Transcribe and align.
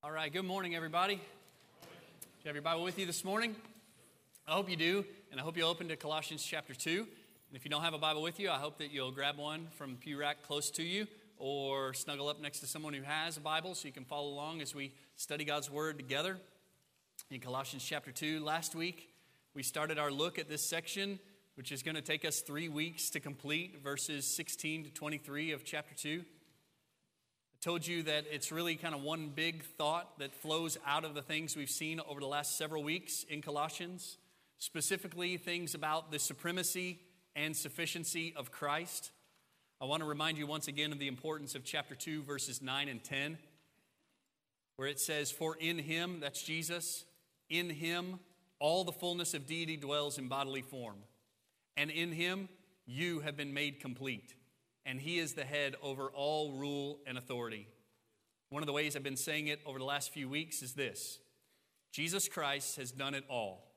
All 0.00 0.12
right, 0.12 0.32
good 0.32 0.44
morning, 0.44 0.76
everybody. 0.76 1.16
Do 1.16 1.20
you 2.44 2.46
have 2.46 2.54
your 2.54 2.62
Bible 2.62 2.84
with 2.84 3.00
you 3.00 3.04
this 3.04 3.24
morning? 3.24 3.56
I 4.46 4.52
hope 4.52 4.70
you 4.70 4.76
do, 4.76 5.04
and 5.32 5.40
I 5.40 5.42
hope 5.42 5.56
you'll 5.56 5.68
open 5.68 5.88
to 5.88 5.96
Colossians 5.96 6.44
chapter 6.44 6.72
2. 6.72 7.00
And 7.00 7.56
if 7.56 7.64
you 7.64 7.68
don't 7.68 7.82
have 7.82 7.94
a 7.94 7.98
Bible 7.98 8.22
with 8.22 8.38
you, 8.38 8.48
I 8.48 8.58
hope 8.58 8.78
that 8.78 8.92
you'll 8.92 9.10
grab 9.10 9.38
one 9.38 9.66
from 9.76 9.96
pew 9.96 10.16
rack 10.16 10.44
close 10.44 10.70
to 10.70 10.84
you 10.84 11.08
or 11.36 11.94
snuggle 11.94 12.28
up 12.28 12.40
next 12.40 12.60
to 12.60 12.68
someone 12.68 12.94
who 12.94 13.02
has 13.02 13.38
a 13.38 13.40
Bible 13.40 13.74
so 13.74 13.88
you 13.88 13.92
can 13.92 14.04
follow 14.04 14.28
along 14.28 14.62
as 14.62 14.72
we 14.72 14.92
study 15.16 15.44
God's 15.44 15.68
Word 15.68 15.96
together. 15.96 16.38
In 17.32 17.40
Colossians 17.40 17.82
chapter 17.84 18.12
2, 18.12 18.38
last 18.38 18.76
week 18.76 19.08
we 19.52 19.64
started 19.64 19.98
our 19.98 20.12
look 20.12 20.38
at 20.38 20.48
this 20.48 20.62
section, 20.62 21.18
which 21.56 21.72
is 21.72 21.82
going 21.82 21.96
to 21.96 22.02
take 22.02 22.24
us 22.24 22.40
three 22.40 22.68
weeks 22.68 23.10
to 23.10 23.18
complete, 23.18 23.82
verses 23.82 24.28
16 24.28 24.84
to 24.84 24.90
23 24.90 25.50
of 25.50 25.64
chapter 25.64 25.96
2 25.96 26.22
told 27.60 27.84
you 27.86 28.04
that 28.04 28.24
it's 28.30 28.52
really 28.52 28.76
kind 28.76 28.94
of 28.94 29.02
one 29.02 29.30
big 29.34 29.64
thought 29.64 30.18
that 30.20 30.32
flows 30.34 30.78
out 30.86 31.04
of 31.04 31.14
the 31.14 31.22
things 31.22 31.56
we've 31.56 31.68
seen 31.68 32.00
over 32.08 32.20
the 32.20 32.26
last 32.26 32.56
several 32.56 32.84
weeks 32.84 33.24
in 33.28 33.42
Colossians, 33.42 34.16
specifically 34.58 35.36
things 35.36 35.74
about 35.74 36.12
the 36.12 36.20
supremacy 36.20 37.00
and 37.34 37.56
sufficiency 37.56 38.32
of 38.36 38.52
Christ. 38.52 39.10
I 39.80 39.86
want 39.86 40.02
to 40.02 40.08
remind 40.08 40.38
you 40.38 40.46
once 40.46 40.68
again 40.68 40.92
of 40.92 41.00
the 41.00 41.08
importance 41.08 41.56
of 41.56 41.64
chapter 41.64 41.96
2, 41.96 42.22
verses 42.22 42.62
9 42.62 42.88
and 42.88 43.02
10, 43.02 43.38
where 44.76 44.88
it 44.88 45.00
says, 45.00 45.32
For 45.32 45.56
in 45.56 45.78
him, 45.78 46.20
that's 46.20 46.42
Jesus, 46.42 47.04
in 47.50 47.70
him 47.70 48.20
all 48.60 48.84
the 48.84 48.92
fullness 48.92 49.34
of 49.34 49.46
deity 49.46 49.76
dwells 49.76 50.18
in 50.18 50.28
bodily 50.28 50.62
form, 50.62 50.98
and 51.76 51.90
in 51.90 52.12
him 52.12 52.48
you 52.86 53.20
have 53.20 53.36
been 53.36 53.52
made 53.52 53.80
complete 53.80 54.34
and 54.86 55.00
he 55.00 55.18
is 55.18 55.34
the 55.34 55.44
head 55.44 55.76
over 55.82 56.08
all 56.08 56.52
rule 56.52 57.00
and 57.06 57.18
authority. 57.18 57.68
One 58.50 58.62
of 58.62 58.66
the 58.66 58.72
ways 58.72 58.96
I've 58.96 59.02
been 59.02 59.16
saying 59.16 59.48
it 59.48 59.60
over 59.66 59.78
the 59.78 59.84
last 59.84 60.12
few 60.12 60.28
weeks 60.28 60.62
is 60.62 60.74
this 60.74 61.18
Jesus 61.92 62.28
Christ 62.28 62.76
has 62.76 62.90
done 62.90 63.14
it 63.14 63.24
all, 63.28 63.72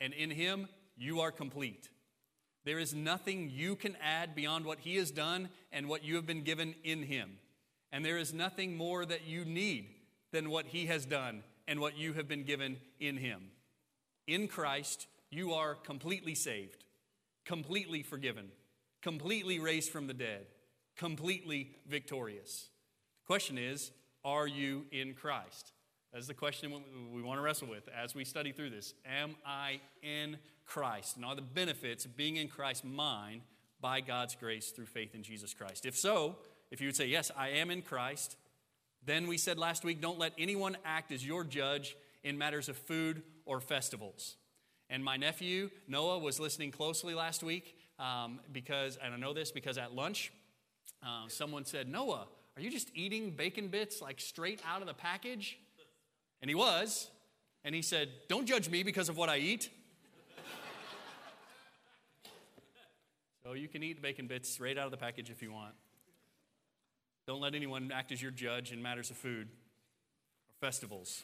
and 0.00 0.12
in 0.12 0.30
him 0.30 0.68
you 0.96 1.20
are 1.20 1.32
complete. 1.32 1.88
There 2.64 2.78
is 2.78 2.94
nothing 2.94 3.50
you 3.50 3.74
can 3.74 3.96
add 4.02 4.34
beyond 4.34 4.66
what 4.66 4.80
he 4.80 4.96
has 4.96 5.10
done 5.10 5.48
and 5.72 5.88
what 5.88 6.04
you 6.04 6.16
have 6.16 6.26
been 6.26 6.42
given 6.42 6.74
in 6.84 7.02
him. 7.02 7.38
And 7.90 8.04
there 8.04 8.18
is 8.18 8.34
nothing 8.34 8.76
more 8.76 9.04
that 9.06 9.26
you 9.26 9.44
need 9.44 9.88
than 10.30 10.50
what 10.50 10.66
he 10.66 10.86
has 10.86 11.06
done 11.06 11.42
and 11.66 11.80
what 11.80 11.96
you 11.96 12.12
have 12.12 12.28
been 12.28 12.44
given 12.44 12.76
in 13.00 13.16
him. 13.16 13.50
In 14.26 14.46
Christ, 14.46 15.06
you 15.30 15.54
are 15.54 15.74
completely 15.74 16.34
saved, 16.34 16.84
completely 17.44 18.02
forgiven, 18.02 18.50
completely 19.02 19.58
raised 19.58 19.90
from 19.90 20.06
the 20.06 20.14
dead, 20.14 20.46
completely 20.96 21.72
victorious. 21.86 22.68
The 23.22 23.26
question 23.26 23.58
is, 23.58 23.90
are 24.24 24.46
you 24.46 24.86
in 24.92 25.14
Christ? 25.14 25.72
That's 26.12 26.26
the 26.26 26.34
question 26.34 26.72
we 27.12 27.22
want 27.22 27.38
to 27.38 27.42
wrestle 27.42 27.68
with 27.68 27.88
as 27.88 28.14
we 28.14 28.24
study 28.24 28.52
through 28.52 28.70
this. 28.70 28.94
Am 29.06 29.36
I 29.46 29.80
in 30.02 30.38
Christ? 30.66 31.16
And 31.16 31.24
are 31.24 31.36
the 31.36 31.42
benefits 31.42 32.04
of 32.04 32.16
being 32.16 32.36
in 32.36 32.48
Christ 32.48 32.84
mine 32.84 33.42
by 33.80 34.00
God's 34.00 34.34
grace 34.34 34.70
through 34.70 34.86
faith 34.86 35.14
in 35.14 35.22
Jesus 35.22 35.54
Christ? 35.54 35.86
If 35.86 35.96
so, 35.96 36.36
if 36.70 36.80
you 36.80 36.88
would 36.88 36.96
say, 36.96 37.06
Yes, 37.06 37.30
I 37.36 37.50
am 37.50 37.70
in 37.70 37.82
Christ, 37.82 38.36
then 39.04 39.28
we 39.28 39.38
said 39.38 39.56
last 39.56 39.84
week, 39.84 40.00
don't 40.00 40.18
let 40.18 40.32
anyone 40.36 40.76
act 40.84 41.12
as 41.12 41.24
your 41.24 41.44
judge 41.44 41.96
in 42.22 42.36
matters 42.36 42.68
of 42.68 42.76
food 42.76 43.22
or 43.46 43.60
festivals. 43.60 44.36
And 44.90 45.04
my 45.04 45.16
nephew, 45.16 45.70
Noah, 45.86 46.18
was 46.18 46.40
listening 46.40 46.72
closely 46.72 47.14
last 47.14 47.42
week 47.42 47.76
um, 48.00 48.40
because, 48.50 48.98
and 49.02 49.14
I 49.14 49.16
know 49.18 49.34
this 49.34 49.52
because 49.52 49.78
at 49.78 49.94
lunch, 49.94 50.32
uh, 51.02 51.28
someone 51.28 51.64
said, 51.64 51.86
Noah, 51.86 52.26
are 52.56 52.62
you 52.62 52.70
just 52.70 52.90
eating 52.94 53.30
bacon 53.30 53.68
bits 53.68 54.02
like 54.02 54.20
straight 54.20 54.60
out 54.66 54.80
of 54.80 54.86
the 54.86 54.94
package? 54.94 55.58
And 56.40 56.48
he 56.48 56.54
was. 56.54 57.10
And 57.62 57.74
he 57.74 57.82
said, 57.82 58.08
Don't 58.28 58.46
judge 58.46 58.70
me 58.70 58.82
because 58.82 59.08
of 59.08 59.16
what 59.16 59.28
I 59.28 59.36
eat. 59.36 59.70
so 63.44 63.52
you 63.52 63.68
can 63.68 63.82
eat 63.82 64.00
bacon 64.00 64.26
bits 64.26 64.48
straight 64.48 64.78
out 64.78 64.86
of 64.86 64.90
the 64.90 64.96
package 64.96 65.30
if 65.30 65.42
you 65.42 65.52
want. 65.52 65.74
Don't 67.26 67.40
let 67.40 67.54
anyone 67.54 67.92
act 67.94 68.12
as 68.12 68.22
your 68.22 68.30
judge 68.30 68.72
in 68.72 68.82
matters 68.82 69.10
of 69.10 69.16
food 69.16 69.48
or 70.48 70.66
festivals. 70.66 71.22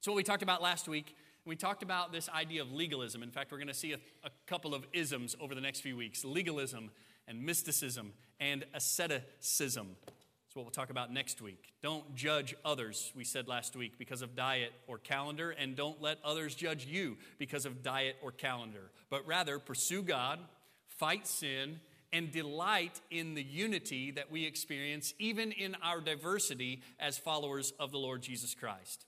So, 0.00 0.12
what 0.12 0.16
we 0.16 0.22
talked 0.22 0.44
about 0.44 0.62
last 0.62 0.88
week 0.88 1.16
we 1.48 1.56
talked 1.56 1.82
about 1.82 2.12
this 2.12 2.28
idea 2.28 2.62
of 2.62 2.72
legalism. 2.72 3.22
In 3.22 3.30
fact, 3.30 3.50
we're 3.50 3.58
going 3.58 3.68
to 3.68 3.74
see 3.74 3.92
a, 3.92 3.98
a, 4.24 4.30
couple 4.46 4.74
of 4.74 4.86
isms 4.92 5.34
over 5.40 5.54
the 5.54 5.60
next 5.60 5.80
few 5.80 5.96
weeks 5.96 6.24
legalism 6.24 6.90
and 7.26 7.42
mysticism 7.42 8.12
and 8.38 8.64
asceticism. 8.74 9.96
That's 10.04 10.56
what 10.56 10.64
we'll 10.64 10.70
talk 10.70 10.90
about 10.90 11.12
next 11.12 11.42
week. 11.42 11.72
Don't 11.82 12.14
judge 12.14 12.54
others, 12.64 13.12
we 13.14 13.24
said 13.24 13.48
last 13.48 13.76
week, 13.76 13.98
because 13.98 14.22
of 14.22 14.34
diet 14.34 14.72
or 14.86 14.98
calendar, 14.98 15.50
and 15.50 15.76
don't 15.76 16.00
let 16.00 16.18
others 16.24 16.54
judge 16.54 16.86
you 16.86 17.16
because 17.38 17.66
of 17.66 17.82
diet 17.82 18.16
or 18.22 18.32
calendar, 18.32 18.90
but 19.10 19.26
rather 19.26 19.58
pursue 19.58 20.02
God, 20.02 20.38
fight 20.86 21.26
sin, 21.26 21.80
and 22.12 22.32
delight 22.32 23.00
in 23.10 23.34
the 23.34 23.42
unity 23.42 24.10
that 24.12 24.30
we 24.30 24.46
experience, 24.46 25.12
even 25.18 25.52
in 25.52 25.76
our 25.82 26.00
diversity 26.00 26.80
as 26.98 27.18
followers 27.18 27.72
of 27.78 27.90
the 27.92 27.98
Lord 27.98 28.22
Jesus 28.22 28.54
Christ. 28.54 29.04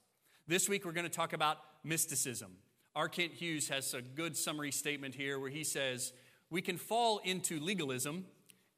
This 0.47 0.69
week, 0.69 0.85
we're 0.85 0.91
going 0.91 1.05
to 1.05 1.09
talk 1.09 1.33
about 1.33 1.57
mysticism. 1.83 2.57
R. 2.95 3.07
Kent 3.07 3.33
Hughes 3.33 3.69
has 3.69 3.93
a 3.93 4.01
good 4.01 4.35
summary 4.35 4.71
statement 4.71 5.15
here 5.15 5.39
where 5.39 5.49
he 5.49 5.63
says, 5.63 6.13
We 6.49 6.61
can 6.61 6.77
fall 6.77 7.19
into 7.19 7.59
legalism 7.59 8.25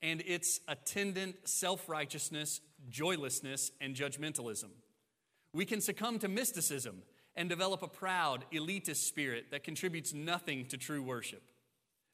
and 0.02 0.22
its 0.26 0.60
attendant 0.68 1.48
self 1.48 1.90
righteousness, 1.90 2.62
joylessness, 2.90 3.72
and 3.82 3.96
judgmentalism. 3.96 4.70
We 5.54 5.66
can 5.66 5.82
succumb 5.82 6.20
to 6.20 6.28
mysticism 6.28 7.04
and 7.36 7.50
develop 7.50 7.82
a 7.82 7.88
proud, 7.88 8.46
elitist 8.54 9.08
spirit 9.08 9.46
that 9.52 9.64
contributes 9.64 10.14
nothing 10.14 10.66
to 10.68 10.78
true 10.78 11.02
worship. 11.02 11.42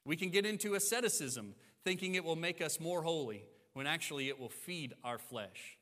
We 0.06 0.16
can 0.16 0.30
get 0.30 0.46
into 0.46 0.74
asceticism, 0.74 1.54
thinking 1.84 2.14
it 2.14 2.24
will 2.24 2.36
make 2.36 2.62
us 2.62 2.80
more 2.80 3.02
holy, 3.02 3.44
when 3.74 3.86
actually 3.86 4.28
it 4.28 4.40
will 4.40 4.48
feed 4.48 4.94
our 5.04 5.18
flesh. 5.18 5.76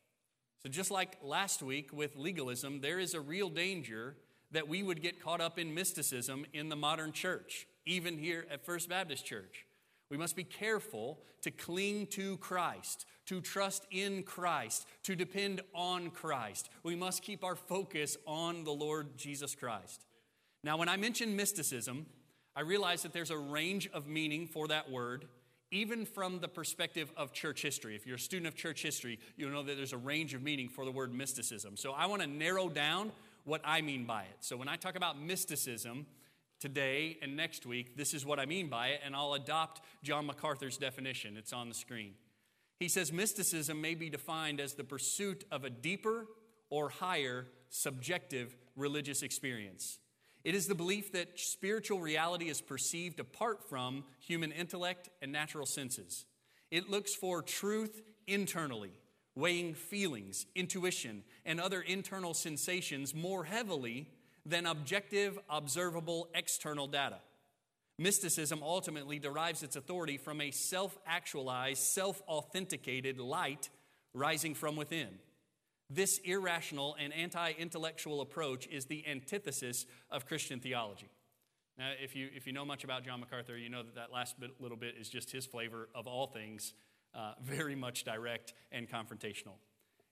So, 0.62 0.68
just 0.68 0.90
like 0.90 1.18
last 1.22 1.62
week 1.62 1.92
with 1.92 2.16
legalism, 2.16 2.80
there 2.80 2.98
is 2.98 3.14
a 3.14 3.20
real 3.20 3.48
danger 3.48 4.16
that 4.50 4.68
we 4.68 4.82
would 4.82 5.02
get 5.02 5.22
caught 5.22 5.40
up 5.40 5.58
in 5.58 5.74
mysticism 5.74 6.46
in 6.52 6.68
the 6.68 6.76
modern 6.76 7.12
church, 7.12 7.66
even 7.84 8.18
here 8.18 8.46
at 8.50 8.64
First 8.64 8.88
Baptist 8.88 9.24
Church. 9.24 9.66
We 10.10 10.16
must 10.16 10.36
be 10.36 10.44
careful 10.44 11.18
to 11.42 11.50
cling 11.50 12.06
to 12.08 12.38
Christ, 12.38 13.04
to 13.26 13.40
trust 13.40 13.86
in 13.90 14.22
Christ, 14.22 14.86
to 15.04 15.14
depend 15.14 15.60
on 15.74 16.10
Christ. 16.10 16.70
We 16.82 16.96
must 16.96 17.22
keep 17.22 17.44
our 17.44 17.56
focus 17.56 18.16
on 18.26 18.64
the 18.64 18.72
Lord 18.72 19.18
Jesus 19.18 19.54
Christ. 19.54 20.06
Now, 20.64 20.76
when 20.78 20.88
I 20.88 20.96
mention 20.96 21.36
mysticism, 21.36 22.06
I 22.56 22.62
realize 22.62 23.02
that 23.02 23.12
there's 23.12 23.30
a 23.30 23.38
range 23.38 23.88
of 23.92 24.08
meaning 24.08 24.46
for 24.46 24.66
that 24.68 24.90
word, 24.90 25.26
even 25.70 26.06
from 26.06 26.40
the 26.40 26.48
perspective 26.48 27.12
of 27.16 27.32
church 27.32 27.62
history. 27.62 27.94
If 27.94 28.06
you're 28.06 28.16
a 28.16 28.18
student 28.18 28.48
of 28.48 28.56
church 28.56 28.82
history, 28.82 29.20
you'll 29.36 29.50
know 29.50 29.62
that 29.62 29.76
there's 29.76 29.92
a 29.92 29.98
range 29.98 30.34
of 30.34 30.42
meaning 30.42 30.68
for 30.68 30.84
the 30.84 30.90
word 30.90 31.12
mysticism. 31.12 31.76
So 31.76 31.92
I 31.92 32.06
want 32.06 32.22
to 32.22 32.28
narrow 32.28 32.68
down 32.68 33.12
what 33.48 33.62
I 33.64 33.80
mean 33.80 34.04
by 34.04 34.22
it. 34.22 34.36
So 34.40 34.56
when 34.56 34.68
I 34.68 34.76
talk 34.76 34.94
about 34.94 35.20
mysticism 35.20 36.06
today 36.60 37.18
and 37.22 37.36
next 37.36 37.66
week, 37.66 37.96
this 37.96 38.12
is 38.12 38.24
what 38.26 38.38
I 38.38 38.46
mean 38.46 38.68
by 38.68 38.88
it, 38.88 39.00
and 39.04 39.16
I'll 39.16 39.34
adopt 39.34 39.80
John 40.02 40.26
MacArthur's 40.26 40.76
definition. 40.76 41.36
It's 41.36 41.52
on 41.52 41.68
the 41.68 41.74
screen. 41.74 42.12
He 42.78 42.88
says 42.88 43.12
mysticism 43.12 43.80
may 43.80 43.94
be 43.94 44.10
defined 44.10 44.60
as 44.60 44.74
the 44.74 44.84
pursuit 44.84 45.44
of 45.50 45.64
a 45.64 45.70
deeper 45.70 46.26
or 46.70 46.90
higher 46.90 47.46
subjective 47.70 48.54
religious 48.76 49.22
experience. 49.22 49.98
It 50.44 50.54
is 50.54 50.66
the 50.66 50.74
belief 50.74 51.10
that 51.12 51.40
spiritual 51.40 52.00
reality 52.00 52.48
is 52.48 52.60
perceived 52.60 53.18
apart 53.18 53.68
from 53.68 54.04
human 54.20 54.52
intellect 54.52 55.08
and 55.20 55.32
natural 55.32 55.66
senses. 55.66 56.26
It 56.70 56.88
looks 56.88 57.14
for 57.14 57.42
truth 57.42 58.02
internally 58.26 58.92
weighing 59.38 59.72
feelings, 59.72 60.46
intuition, 60.56 61.22
and 61.46 61.60
other 61.60 61.80
internal 61.80 62.34
sensations 62.34 63.14
more 63.14 63.44
heavily 63.44 64.08
than 64.44 64.66
objective, 64.66 65.38
observable 65.48 66.28
external 66.34 66.88
data. 66.88 67.18
Mysticism 67.98 68.62
ultimately 68.62 69.18
derives 69.18 69.62
its 69.62 69.76
authority 69.76 70.16
from 70.16 70.40
a 70.40 70.50
self 70.50 70.98
actualized, 71.06 71.82
self 71.82 72.20
authenticated 72.28 73.18
light 73.18 73.68
rising 74.12 74.54
from 74.54 74.76
within. 74.76 75.08
This 75.90 76.18
irrational 76.18 76.96
and 76.98 77.12
anti 77.14 77.52
intellectual 77.52 78.20
approach 78.20 78.66
is 78.66 78.86
the 78.86 79.06
antithesis 79.06 79.86
of 80.10 80.26
Christian 80.26 80.60
theology. 80.60 81.08
Now, 81.78 81.90
if 82.02 82.16
you, 82.16 82.28
if 82.34 82.46
you 82.46 82.52
know 82.52 82.64
much 82.64 82.82
about 82.82 83.04
John 83.04 83.20
MacArthur, 83.20 83.56
you 83.56 83.68
know 83.68 83.84
that 83.84 83.94
that 83.94 84.12
last 84.12 84.38
bit, 84.40 84.50
little 84.60 84.76
bit 84.76 84.96
is 85.00 85.08
just 85.08 85.30
his 85.30 85.46
flavor 85.46 85.88
of 85.94 86.08
all 86.08 86.26
things 86.26 86.74
uh, 87.14 87.34
very 87.42 87.74
much 87.74 88.04
direct 88.04 88.54
and 88.72 88.88
confrontational. 88.88 89.54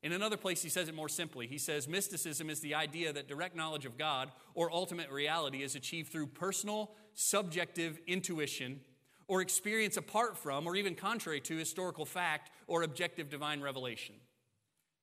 In 0.02 0.12
another 0.12 0.36
place, 0.36 0.62
he 0.62 0.68
says 0.68 0.88
it 0.88 0.94
more 0.94 1.08
simply. 1.08 1.46
He 1.46 1.58
says, 1.58 1.88
Mysticism 1.88 2.50
is 2.50 2.60
the 2.60 2.74
idea 2.74 3.12
that 3.12 3.28
direct 3.28 3.56
knowledge 3.56 3.86
of 3.86 3.98
God 3.98 4.30
or 4.54 4.70
ultimate 4.72 5.10
reality 5.10 5.62
is 5.62 5.74
achieved 5.74 6.12
through 6.12 6.28
personal, 6.28 6.92
subjective 7.14 7.98
intuition 8.06 8.80
or 9.28 9.40
experience 9.40 9.96
apart 9.96 10.36
from 10.38 10.66
or 10.66 10.76
even 10.76 10.94
contrary 10.94 11.40
to 11.40 11.56
historical 11.56 12.04
fact 12.04 12.50
or 12.66 12.82
objective 12.82 13.28
divine 13.28 13.60
revelation. 13.60 14.14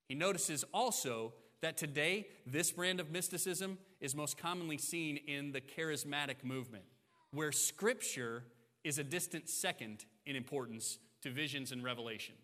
He 0.08 0.16
notices 0.16 0.64
also 0.74 1.34
that 1.62 1.78
today 1.78 2.28
this 2.46 2.72
brand 2.72 3.00
of 3.00 3.12
mysticism 3.12 3.78
is 4.00 4.16
most 4.16 4.38
commonly 4.38 4.78
seen 4.78 5.18
in 5.28 5.52
the 5.52 5.62
charismatic 5.62 6.44
movement, 6.44 6.84
where 7.32 7.52
Scripture 7.52 8.44
is 8.84 9.00
a 9.00 9.04
distant 9.04 9.50
second 9.50 10.06
in 10.26 10.36
importance 10.36 11.00
to 11.24 11.32
visions 11.32 11.72
and 11.72 11.84
revelation. 11.84 12.36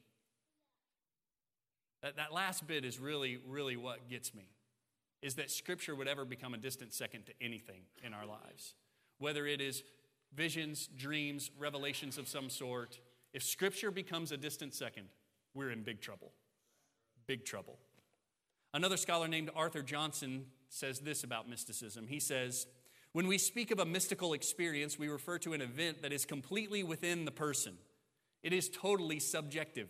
That, 2.01 2.15
that 2.15 2.33
last 2.33 2.65
bit 2.65 2.85
is 2.85 2.99
really, 2.99 3.39
really 3.47 3.75
what 3.75 4.09
gets 4.09 4.33
me, 4.33 4.47
is 5.21 5.35
that 5.35 5.51
Scripture 5.51 5.95
would 5.95 6.07
ever 6.07 6.25
become 6.25 6.53
a 6.53 6.57
distant 6.57 6.93
second 6.93 7.25
to 7.25 7.33
anything 7.41 7.81
in 8.03 8.13
our 8.13 8.25
lives. 8.25 8.75
Whether 9.17 9.45
it 9.45 9.59
is 9.59 9.83
visions, 10.33 10.87
dreams, 10.95 11.51
revelations 11.59 12.17
of 12.17 12.27
some 12.27 12.49
sort, 12.49 12.99
if 13.33 13.43
Scripture 13.43 13.91
becomes 13.91 14.31
a 14.31 14.37
distant 14.37 14.73
second, 14.73 15.07
we're 15.53 15.71
in 15.71 15.83
big 15.83 16.01
trouble. 16.01 16.31
Big 17.27 17.45
trouble. 17.45 17.77
Another 18.73 18.97
scholar 18.97 19.27
named 19.27 19.49
Arthur 19.55 19.81
Johnson 19.81 20.45
says 20.69 20.99
this 20.99 21.23
about 21.23 21.49
mysticism. 21.49 22.07
He 22.07 22.19
says, 22.19 22.67
When 23.13 23.27
we 23.27 23.37
speak 23.37 23.71
of 23.71 23.79
a 23.79 23.85
mystical 23.85 24.33
experience, 24.33 24.97
we 24.97 25.09
refer 25.09 25.37
to 25.39 25.53
an 25.53 25.61
event 25.61 26.01
that 26.01 26.13
is 26.13 26.25
completely 26.25 26.83
within 26.83 27.25
the 27.25 27.31
person, 27.31 27.73
it 28.43 28.53
is 28.53 28.69
totally 28.69 29.19
subjective. 29.19 29.89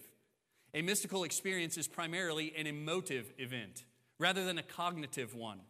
A 0.73 0.81
mystical 0.81 1.23
experience 1.23 1.77
is 1.77 1.87
primarily 1.87 2.53
an 2.55 2.67
emotive 2.67 3.31
event 3.37 3.85
rather 4.19 4.45
than 4.45 4.57
a 4.57 4.63
cognitive 4.63 5.33
one. 5.33 5.61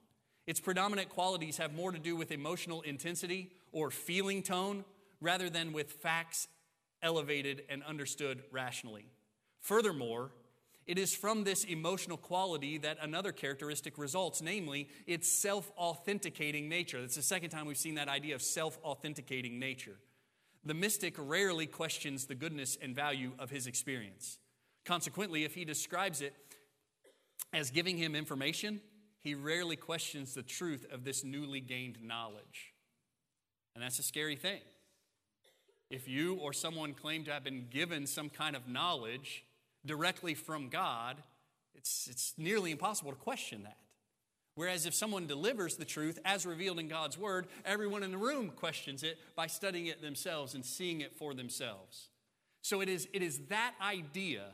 Its 0.48 0.60
predominant 0.60 1.10
qualities 1.10 1.58
have 1.58 1.74
more 1.74 1.92
to 1.92 2.00
do 2.00 2.16
with 2.16 2.31
emotional 2.31 2.81
intensity 2.81 3.52
or 3.72 3.92
feeling 3.92 4.42
tone 4.42 4.84
rather 5.22 5.50
than 5.50 5.74
with 5.74 5.92
facts 5.92 6.48
elevated 7.02 7.64
and 7.70 7.84
understood 7.84 8.42
rationally. 8.52 9.06
Furthermore, 9.62 10.32
it 10.88 10.98
is 10.98 11.14
from 11.14 11.44
this 11.44 11.66
emotional 11.66 12.18
quality 12.18 12.80
that 12.80 12.98
another 13.00 13.32
characteristic 13.32 13.98
results, 14.00 14.42
namely 14.42 14.90
its 15.06 15.32
self 15.32 15.72
authenticating 15.78 16.68
nature. 16.68 17.00
That's 17.00 17.16
the 17.16 17.22
second 17.22 17.52
time 17.52 17.68
we've 17.68 17.78
seen 17.78 17.96
that 17.96 18.08
idea 18.08 18.34
of 18.34 18.42
self 18.42 18.80
authenticating 18.84 19.60
nature. 19.60 19.98
The 20.69 20.75
mystic 20.75 21.16
rarely 21.18 21.66
questions 21.66 22.27
the 22.27 22.36
goodness 22.36 22.77
and 22.80 22.95
value 22.95 23.31
of 23.39 23.50
his 23.50 23.66
experience. 23.66 24.38
Consequently, 24.86 25.44
if 25.44 25.56
he 25.56 25.66
describes 25.66 26.21
it 26.21 26.36
as 27.51 27.71
giving 27.71 27.98
him 27.98 28.13
information, 28.13 28.80
he 29.18 29.33
rarely 29.33 29.75
questions 29.75 30.36
the 30.36 30.44
truth 30.44 30.86
of 30.92 31.04
this 31.04 31.24
newly 31.24 31.60
gained 31.60 31.98
knowledge. 32.04 32.75
And 33.74 33.83
that's 33.83 33.98
a 33.98 34.04
scary 34.04 34.36
thing. 34.36 34.62
If 35.89 36.07
you 36.07 36.36
or 36.36 36.54
someone 36.54 36.94
claim 36.94 37.24
to 37.24 37.31
have 37.31 37.44
been 37.44 37.65
given 37.72 38.06
some 38.06 38.30
kind 38.30 38.56
of 38.56 38.68
knowledge 38.68 39.45
directly 39.88 40.36
from 40.36 40.69
God, 40.69 41.18
it's, 41.74 42.07
it's 42.07 42.36
nearly 42.38 42.69
impossible 42.69 43.10
to 43.10 43.18
question 43.18 43.63
that. 43.63 43.77
Whereas 44.60 44.86
if 44.86 44.94
someone 44.94 45.26
delivers 45.26 45.78
the 45.78 45.86
truth 45.86 46.20
as 46.26 46.46
revealed 46.46 46.80
in 46.80 46.90
God's 46.90 47.18
Word, 47.18 47.48
everyone 47.64 48.04
in 48.04 48.12
the 48.12 48.18
room 48.18 48.50
questions 48.50 49.04
it 49.04 49.18
by 49.34 49.48
studying 49.48 49.86
it 49.86 50.02
themselves 50.02 50.54
and 50.54 50.66
seeing 50.66 51.00
it 51.00 51.16
for 51.16 51.34
themselves. 51.34 52.10
So 52.62 52.82
it 52.82 52.90
is, 52.90 53.08
it 53.14 53.24
is 53.24 53.40
that 53.48 53.72
idea 53.82 54.48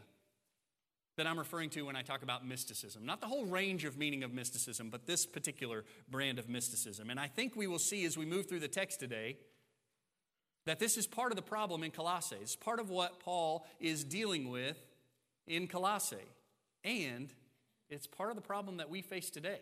that 1.18 1.26
I'm 1.26 1.40
referring 1.40 1.72
to 1.72 1.82
when 1.82 1.96
I 1.96 2.04
talk 2.04 2.22
about 2.22 2.46
mysticism. 2.46 3.04
Not 3.04 3.20
the 3.20 3.26
whole 3.26 3.48
range 3.48 3.84
of 3.84 3.98
meaning 3.98 4.24
of 4.24 4.32
mysticism, 4.32 4.92
but 4.92 5.08
this 5.08 5.26
particular 5.26 5.86
brand 6.08 6.38
of 6.38 6.48
mysticism. 6.48 7.10
And 7.10 7.20
I 7.20 7.26
think 7.26 7.56
we 7.56 7.66
will 7.66 7.80
see 7.80 8.06
as 8.06 8.16
we 8.16 8.28
move 8.28 8.48
through 8.48 8.60
the 8.60 8.68
text 8.68 9.00
today 9.00 9.38
that 10.68 10.78
this 10.78 10.98
is 10.98 11.08
part 11.08 11.32
of 11.32 11.36
the 11.36 11.42
problem 11.42 11.82
in 11.82 11.90
Colossae. 11.90 12.38
It's 12.44 12.56
part 12.56 12.80
of 12.80 12.92
what 12.92 13.20
Paul 13.22 13.66
is 13.80 14.04
dealing 14.04 14.52
with 14.52 14.78
in 15.48 15.66
Colossae. 15.66 16.30
And 16.84 17.34
it's 17.90 18.06
part 18.06 18.30
of 18.30 18.36
the 18.36 18.44
problem 18.44 18.78
that 18.78 18.92
we 18.92 19.02
face 19.02 19.32
today. 19.32 19.62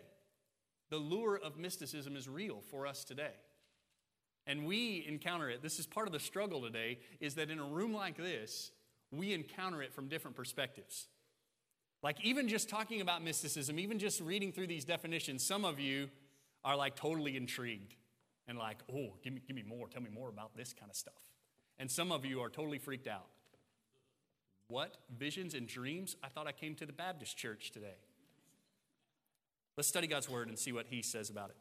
The 0.94 1.00
lure 1.00 1.40
of 1.44 1.58
mysticism 1.58 2.16
is 2.16 2.30
real 2.30 2.62
for 2.70 2.86
us 2.86 3.04
today. 3.04 3.34
And 4.46 4.68
we 4.68 5.04
encounter 5.08 5.50
it. 5.50 5.64
This 5.64 5.80
is 5.80 5.88
part 5.88 6.06
of 6.06 6.14
the 6.14 6.20
struggle 6.20 6.62
today 6.62 7.00
is 7.20 7.34
that 7.34 7.50
in 7.50 7.58
a 7.58 7.64
room 7.64 7.96
like 7.96 8.16
this, 8.16 8.70
we 9.12 9.34
encounter 9.34 9.82
it 9.82 9.92
from 9.92 10.08
different 10.08 10.38
perspectives. 10.38 11.08
Like, 12.04 12.24
even 12.24 12.48
just 12.48 12.70
talking 12.70 13.02
about 13.02 13.24
mysticism, 13.24 13.80
even 13.80 13.98
just 13.98 14.22
reading 14.22 14.52
through 14.52 14.68
these 14.68 14.86
definitions, 14.86 15.44
some 15.44 15.66
of 15.66 15.80
you 15.80 16.12
are 16.64 16.76
like 16.76 16.96
totally 16.96 17.38
intrigued 17.38 17.96
and 18.48 18.60
like, 18.60 18.78
oh, 18.94 19.16
give 19.24 19.34
me, 19.34 19.42
give 19.48 19.56
me 19.56 19.64
more. 19.64 19.88
Tell 19.88 20.04
me 20.04 20.12
more 20.12 20.30
about 20.30 20.56
this 20.56 20.76
kind 20.80 20.92
of 20.92 20.96
stuff. 20.96 21.24
And 21.80 21.90
some 21.90 22.12
of 22.12 22.24
you 22.24 22.40
are 22.40 22.52
totally 22.52 22.78
freaked 22.78 23.08
out. 23.08 23.30
What? 24.68 24.98
Visions 25.18 25.56
and 25.56 25.68
dreams? 25.68 26.18
I 26.24 26.28
thought 26.28 26.46
I 26.46 26.52
came 26.52 26.76
to 26.76 26.86
the 26.86 26.94
Baptist 26.94 27.36
church 27.36 27.72
today. 27.72 27.98
Let's 29.78 29.88
study 29.88 30.08
God's 30.08 30.30
word 30.30 30.50
and 30.50 30.58
see 30.58 30.72
what 30.72 30.88
he 30.90 31.02
says 31.02 31.30
about 31.30 31.50
it. 31.50 31.56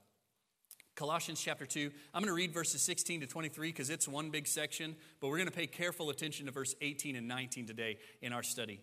Colossians 0.94 1.40
chapter 1.40 1.64
2. 1.64 1.90
I'm 2.12 2.20
going 2.20 2.28
to 2.28 2.34
read 2.34 2.52
verses 2.52 2.82
16 2.82 3.22
to 3.22 3.26
23 3.26 3.68
because 3.68 3.88
it's 3.88 4.06
one 4.06 4.30
big 4.30 4.46
section, 4.46 4.94
but 5.20 5.28
we're 5.28 5.38
going 5.38 5.48
to 5.48 5.54
pay 5.54 5.66
careful 5.66 6.10
attention 6.10 6.46
to 6.46 6.52
verse 6.52 6.74
18 6.82 7.16
and 7.16 7.26
19 7.26 7.66
today 7.66 7.98
in 8.20 8.32
our 8.32 8.42
study. 8.42 8.80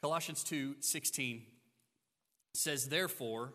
Colossians 0.00 0.42
2 0.44 0.76
16 0.80 1.42
says, 2.54 2.88
Therefore, 2.88 3.52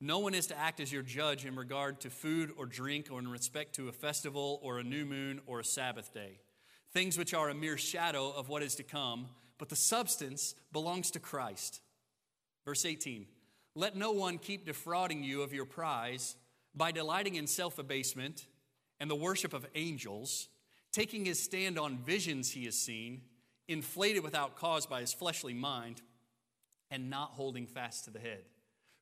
no 0.00 0.18
one 0.18 0.34
is 0.34 0.46
to 0.48 0.58
act 0.58 0.80
as 0.80 0.92
your 0.92 1.02
judge 1.02 1.44
in 1.44 1.56
regard 1.56 2.00
to 2.00 2.10
food 2.10 2.50
or 2.56 2.66
drink 2.66 3.08
or 3.10 3.18
in 3.18 3.28
respect 3.28 3.74
to 3.76 3.88
a 3.88 3.92
festival 3.92 4.60
or 4.62 4.78
a 4.78 4.84
new 4.84 5.04
moon 5.04 5.40
or 5.46 5.60
a 5.60 5.64
Sabbath 5.64 6.12
day, 6.12 6.40
things 6.92 7.18
which 7.18 7.34
are 7.34 7.50
a 7.50 7.54
mere 7.54 7.78
shadow 7.78 8.30
of 8.30 8.48
what 8.48 8.62
is 8.62 8.74
to 8.76 8.82
come, 8.82 9.26
but 9.58 9.68
the 9.68 9.76
substance 9.76 10.54
belongs 10.72 11.10
to 11.10 11.20
Christ. 11.20 11.80
Verse 12.64 12.84
18 12.84 13.26
Let 13.76 13.94
no 13.94 14.10
one 14.10 14.38
keep 14.38 14.64
defrauding 14.64 15.22
you 15.22 15.42
of 15.42 15.52
your 15.52 15.66
prize 15.66 16.34
by 16.74 16.92
delighting 16.92 17.34
in 17.34 17.46
self 17.46 17.78
abasement 17.78 18.46
and 18.98 19.10
the 19.10 19.14
worship 19.14 19.52
of 19.52 19.66
angels, 19.74 20.48
taking 20.92 21.26
his 21.26 21.38
stand 21.40 21.78
on 21.78 21.98
visions 21.98 22.50
he 22.50 22.64
has 22.64 22.74
seen 22.74 23.20
inflated 23.68 24.22
without 24.22 24.56
cause 24.56 24.86
by 24.86 25.00
his 25.00 25.12
fleshly 25.12 25.52
mind, 25.52 26.00
and 26.90 27.10
not 27.10 27.32
holding 27.32 27.66
fast 27.66 28.04
to 28.04 28.10
the 28.10 28.18
head, 28.18 28.44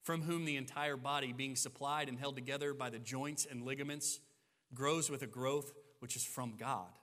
from 0.03 0.23
whom 0.23 0.45
the 0.45 0.57
entire 0.57 0.97
body, 0.97 1.33
being 1.33 1.55
supplied 1.55 2.09
and 2.09 2.19
held 2.19 2.35
together 2.35 2.75
by 2.75 2.91
the 2.91 2.99
joints 2.99 3.47
and 3.49 3.63
ligaments, 3.63 4.21
grows 4.73 5.09
with 5.09 5.23
a 5.23 5.27
growth 5.27 5.73
which 6.01 6.17
is 6.17 6.25
from 6.25 6.55
God. 6.57 6.99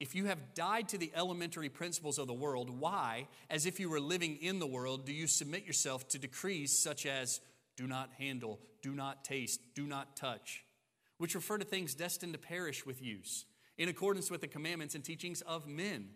If 0.00 0.14
you 0.14 0.26
have 0.26 0.54
died 0.54 0.88
to 0.88 0.98
the 0.98 1.12
elementary 1.14 1.68
principles 1.68 2.18
of 2.18 2.26
the 2.26 2.34
world, 2.34 2.68
why, 2.68 3.28
as 3.48 3.64
if 3.64 3.78
you 3.78 3.88
were 3.88 4.00
living 4.00 4.36
in 4.36 4.58
the 4.58 4.66
world, 4.66 5.06
do 5.06 5.12
you 5.12 5.26
submit 5.26 5.64
yourself 5.64 6.08
to 6.08 6.18
decrees 6.18 6.76
such 6.76 7.06
as 7.06 7.40
do 7.76 7.86
not 7.86 8.10
handle, 8.18 8.60
do 8.82 8.94
not 8.94 9.24
taste, 9.24 9.60
do 9.74 9.86
not 9.86 10.16
touch, 10.16 10.64
which 11.18 11.34
refer 11.34 11.58
to 11.58 11.64
things 11.64 11.94
destined 11.94 12.32
to 12.32 12.38
perish 12.38 12.84
with 12.84 13.02
use, 13.02 13.46
in 13.78 13.88
accordance 13.88 14.30
with 14.30 14.40
the 14.40 14.48
commandments 14.48 14.94
and 14.94 15.04
teachings 15.04 15.42
of 15.42 15.66
men? 15.66 16.08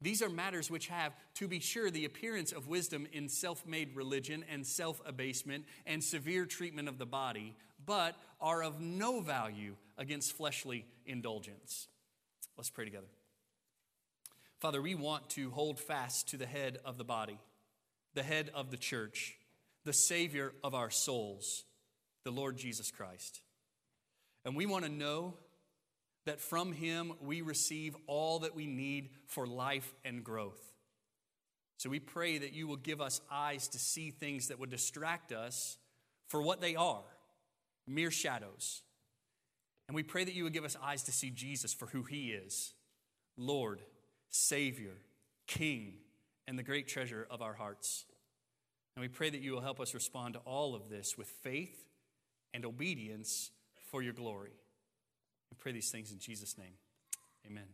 These 0.00 0.22
are 0.22 0.28
matters 0.28 0.70
which 0.70 0.88
have, 0.88 1.14
to 1.34 1.48
be 1.48 1.60
sure, 1.60 1.90
the 1.90 2.04
appearance 2.04 2.52
of 2.52 2.68
wisdom 2.68 3.06
in 3.12 3.28
self 3.28 3.66
made 3.66 3.94
religion 3.94 4.44
and 4.50 4.66
self 4.66 5.00
abasement 5.06 5.64
and 5.86 6.02
severe 6.02 6.46
treatment 6.46 6.88
of 6.88 6.98
the 6.98 7.06
body, 7.06 7.56
but 7.84 8.16
are 8.40 8.62
of 8.62 8.80
no 8.80 9.20
value 9.20 9.76
against 9.96 10.32
fleshly 10.32 10.84
indulgence. 11.06 11.88
Let's 12.56 12.70
pray 12.70 12.84
together. 12.84 13.08
Father, 14.60 14.80
we 14.80 14.94
want 14.94 15.28
to 15.30 15.50
hold 15.50 15.78
fast 15.78 16.28
to 16.28 16.36
the 16.36 16.46
head 16.46 16.78
of 16.84 16.96
the 16.96 17.04
body, 17.04 17.38
the 18.14 18.22
head 18.22 18.50
of 18.54 18.70
the 18.70 18.76
church, 18.76 19.36
the 19.84 19.92
Savior 19.92 20.52
of 20.62 20.74
our 20.74 20.90
souls, 20.90 21.64
the 22.24 22.30
Lord 22.30 22.56
Jesus 22.56 22.90
Christ. 22.90 23.40
And 24.44 24.56
we 24.56 24.66
want 24.66 24.84
to 24.84 24.90
know 24.90 25.34
that 26.26 26.40
from 26.40 26.72
Him 26.72 27.12
we 27.20 27.42
receive 27.42 27.96
all 28.06 28.38
that 28.40 28.54
we 28.54 28.66
need 28.66 29.10
for 29.26 29.46
life 29.46 29.92
and 30.04 30.24
growth. 30.24 30.60
So 31.76 31.90
we 31.90 32.00
pray 32.00 32.38
that 32.38 32.54
you 32.54 32.66
will 32.66 32.76
give 32.76 33.00
us 33.00 33.20
eyes 33.30 33.68
to 33.68 33.78
see 33.78 34.10
things 34.10 34.48
that 34.48 34.58
would 34.58 34.70
distract 34.70 35.32
us 35.32 35.76
for 36.28 36.40
what 36.40 36.60
they 36.60 36.76
are 36.76 37.02
mere 37.86 38.10
shadows. 38.10 38.83
And 39.88 39.94
we 39.94 40.02
pray 40.02 40.24
that 40.24 40.34
you 40.34 40.44
would 40.44 40.52
give 40.52 40.64
us 40.64 40.76
eyes 40.82 41.02
to 41.04 41.12
see 41.12 41.30
Jesus 41.30 41.74
for 41.74 41.86
who 41.86 42.02
He 42.02 42.30
is 42.30 42.72
Lord, 43.36 43.80
Savior, 44.30 44.96
King, 45.46 45.94
and 46.46 46.58
the 46.58 46.62
great 46.62 46.88
treasure 46.88 47.26
of 47.30 47.42
our 47.42 47.54
hearts. 47.54 48.04
And 48.96 49.02
we 49.02 49.08
pray 49.08 49.30
that 49.30 49.40
you 49.40 49.52
will 49.52 49.60
help 49.60 49.80
us 49.80 49.92
respond 49.92 50.34
to 50.34 50.40
all 50.40 50.74
of 50.74 50.88
this 50.88 51.18
with 51.18 51.28
faith 51.42 51.84
and 52.52 52.64
obedience 52.64 53.50
for 53.90 54.02
your 54.02 54.12
glory. 54.12 54.52
We 55.50 55.56
pray 55.58 55.72
these 55.72 55.90
things 55.90 56.12
in 56.12 56.18
Jesus' 56.18 56.56
name. 56.56 56.74
Amen. 57.46 57.62
Amen. 57.62 57.68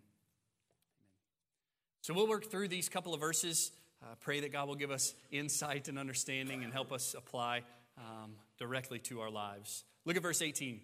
So 2.02 2.14
we'll 2.14 2.28
work 2.28 2.50
through 2.50 2.68
these 2.68 2.88
couple 2.88 3.12
of 3.12 3.20
verses. 3.20 3.72
Uh, 4.02 4.14
pray 4.20 4.40
that 4.40 4.52
God 4.52 4.66
will 4.66 4.74
give 4.74 4.90
us 4.90 5.14
insight 5.30 5.88
and 5.88 5.98
understanding 5.98 6.64
and 6.64 6.72
help 6.72 6.90
us 6.90 7.14
apply 7.16 7.62
um, 7.98 8.32
directly 8.58 8.98
to 9.00 9.20
our 9.20 9.30
lives. 9.30 9.84
Look 10.06 10.16
at 10.16 10.22
verse 10.22 10.40
18. 10.40 10.80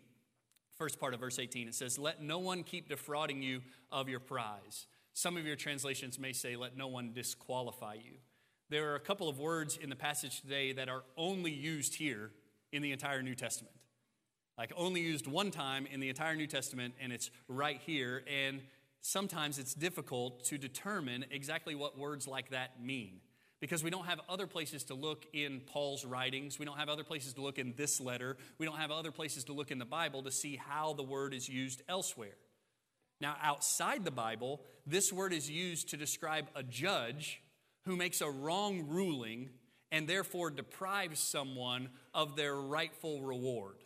First 0.78 1.00
part 1.00 1.14
of 1.14 1.20
verse 1.20 1.38
18. 1.38 1.68
It 1.68 1.74
says, 1.74 1.98
Let 1.98 2.22
no 2.22 2.38
one 2.38 2.62
keep 2.62 2.88
defrauding 2.88 3.42
you 3.42 3.62
of 3.90 4.08
your 4.08 4.20
prize. 4.20 4.86
Some 5.14 5.38
of 5.38 5.46
your 5.46 5.56
translations 5.56 6.18
may 6.18 6.32
say, 6.32 6.54
Let 6.56 6.76
no 6.76 6.86
one 6.86 7.12
disqualify 7.14 7.94
you. 7.94 8.18
there 8.68 8.90
are 8.92 8.96
a 8.96 9.00
couple 9.00 9.28
of 9.28 9.38
words 9.38 9.78
in 9.80 9.88
the 9.88 9.96
passage 9.96 10.40
today 10.40 10.72
that 10.72 10.88
are 10.88 11.02
only 11.16 11.50
used 11.50 11.94
here 11.94 12.30
in 12.72 12.82
the 12.82 12.92
entire 12.92 13.22
New 13.22 13.34
Testament. 13.34 13.74
Like, 14.58 14.72
only 14.76 15.00
used 15.00 15.26
one 15.26 15.50
time 15.50 15.86
in 15.86 16.00
the 16.00 16.08
entire 16.08 16.34
New 16.34 16.46
Testament, 16.46 16.94
and 17.00 17.12
it's 17.12 17.30
right 17.48 17.80
here. 17.84 18.24
And 18.26 18.60
sometimes 19.00 19.58
it's 19.58 19.74
difficult 19.74 20.44
to 20.44 20.58
determine 20.58 21.24
exactly 21.30 21.74
what 21.74 21.98
words 21.98 22.26
like 22.26 22.50
that 22.50 22.82
mean 22.82 23.20
because 23.60 23.82
we 23.82 23.90
don't 23.90 24.06
have 24.06 24.20
other 24.28 24.46
places 24.46 24.84
to 24.84 24.94
look 24.94 25.24
in 25.32 25.60
Paul's 25.60 26.04
writings. 26.04 26.58
We 26.58 26.66
don't 26.66 26.78
have 26.78 26.88
other 26.88 27.04
places 27.04 27.32
to 27.34 27.42
look 27.42 27.58
in 27.58 27.74
this 27.76 28.00
letter. 28.00 28.36
We 28.58 28.66
don't 28.66 28.76
have 28.76 28.90
other 28.90 29.10
places 29.10 29.44
to 29.44 29.52
look 29.52 29.70
in 29.70 29.78
the 29.78 29.84
Bible 29.86 30.22
to 30.24 30.30
see 30.30 30.56
how 30.56 30.92
the 30.92 31.02
word 31.02 31.32
is 31.32 31.48
used 31.48 31.82
elsewhere. 31.88 32.36
Now, 33.20 33.36
outside 33.42 34.04
the 34.04 34.10
Bible, 34.10 34.60
this 34.86 35.12
word 35.12 35.32
is 35.32 35.50
used 35.50 35.88
to 35.90 35.96
describe 35.96 36.46
a 36.54 36.62
judge 36.62 37.40
who 37.86 37.96
makes 37.96 38.20
a 38.20 38.30
wrong 38.30 38.86
ruling 38.88 39.50
and 39.90 40.06
therefore 40.06 40.50
deprives 40.50 41.20
someone 41.20 41.88
of 42.12 42.36
their 42.36 42.54
rightful 42.54 43.22
reward. 43.22 43.76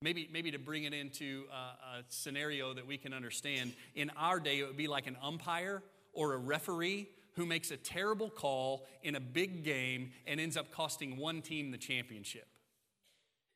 Maybe, 0.00 0.28
maybe 0.32 0.50
to 0.52 0.58
bring 0.58 0.84
it 0.84 0.94
into 0.94 1.44
a, 1.52 1.98
a 1.98 2.04
scenario 2.08 2.72
that 2.74 2.86
we 2.86 2.96
can 2.96 3.12
understand, 3.12 3.72
in 3.94 4.10
our 4.16 4.40
day, 4.40 4.60
it 4.60 4.66
would 4.66 4.76
be 4.76 4.88
like 4.88 5.06
an 5.06 5.16
umpire 5.22 5.82
or 6.12 6.34
a 6.34 6.38
referee 6.38 7.08
who 7.36 7.46
makes 7.46 7.70
a 7.70 7.76
terrible 7.76 8.30
call 8.30 8.86
in 9.02 9.14
a 9.14 9.20
big 9.20 9.64
game 9.64 10.12
and 10.26 10.40
ends 10.40 10.56
up 10.56 10.70
costing 10.70 11.16
one 11.16 11.42
team 11.42 11.70
the 11.70 11.78
championship. 11.78 12.46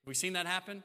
Have 0.03 0.07
we 0.07 0.15
seen 0.15 0.33
that 0.35 0.47
happen? 0.47 0.83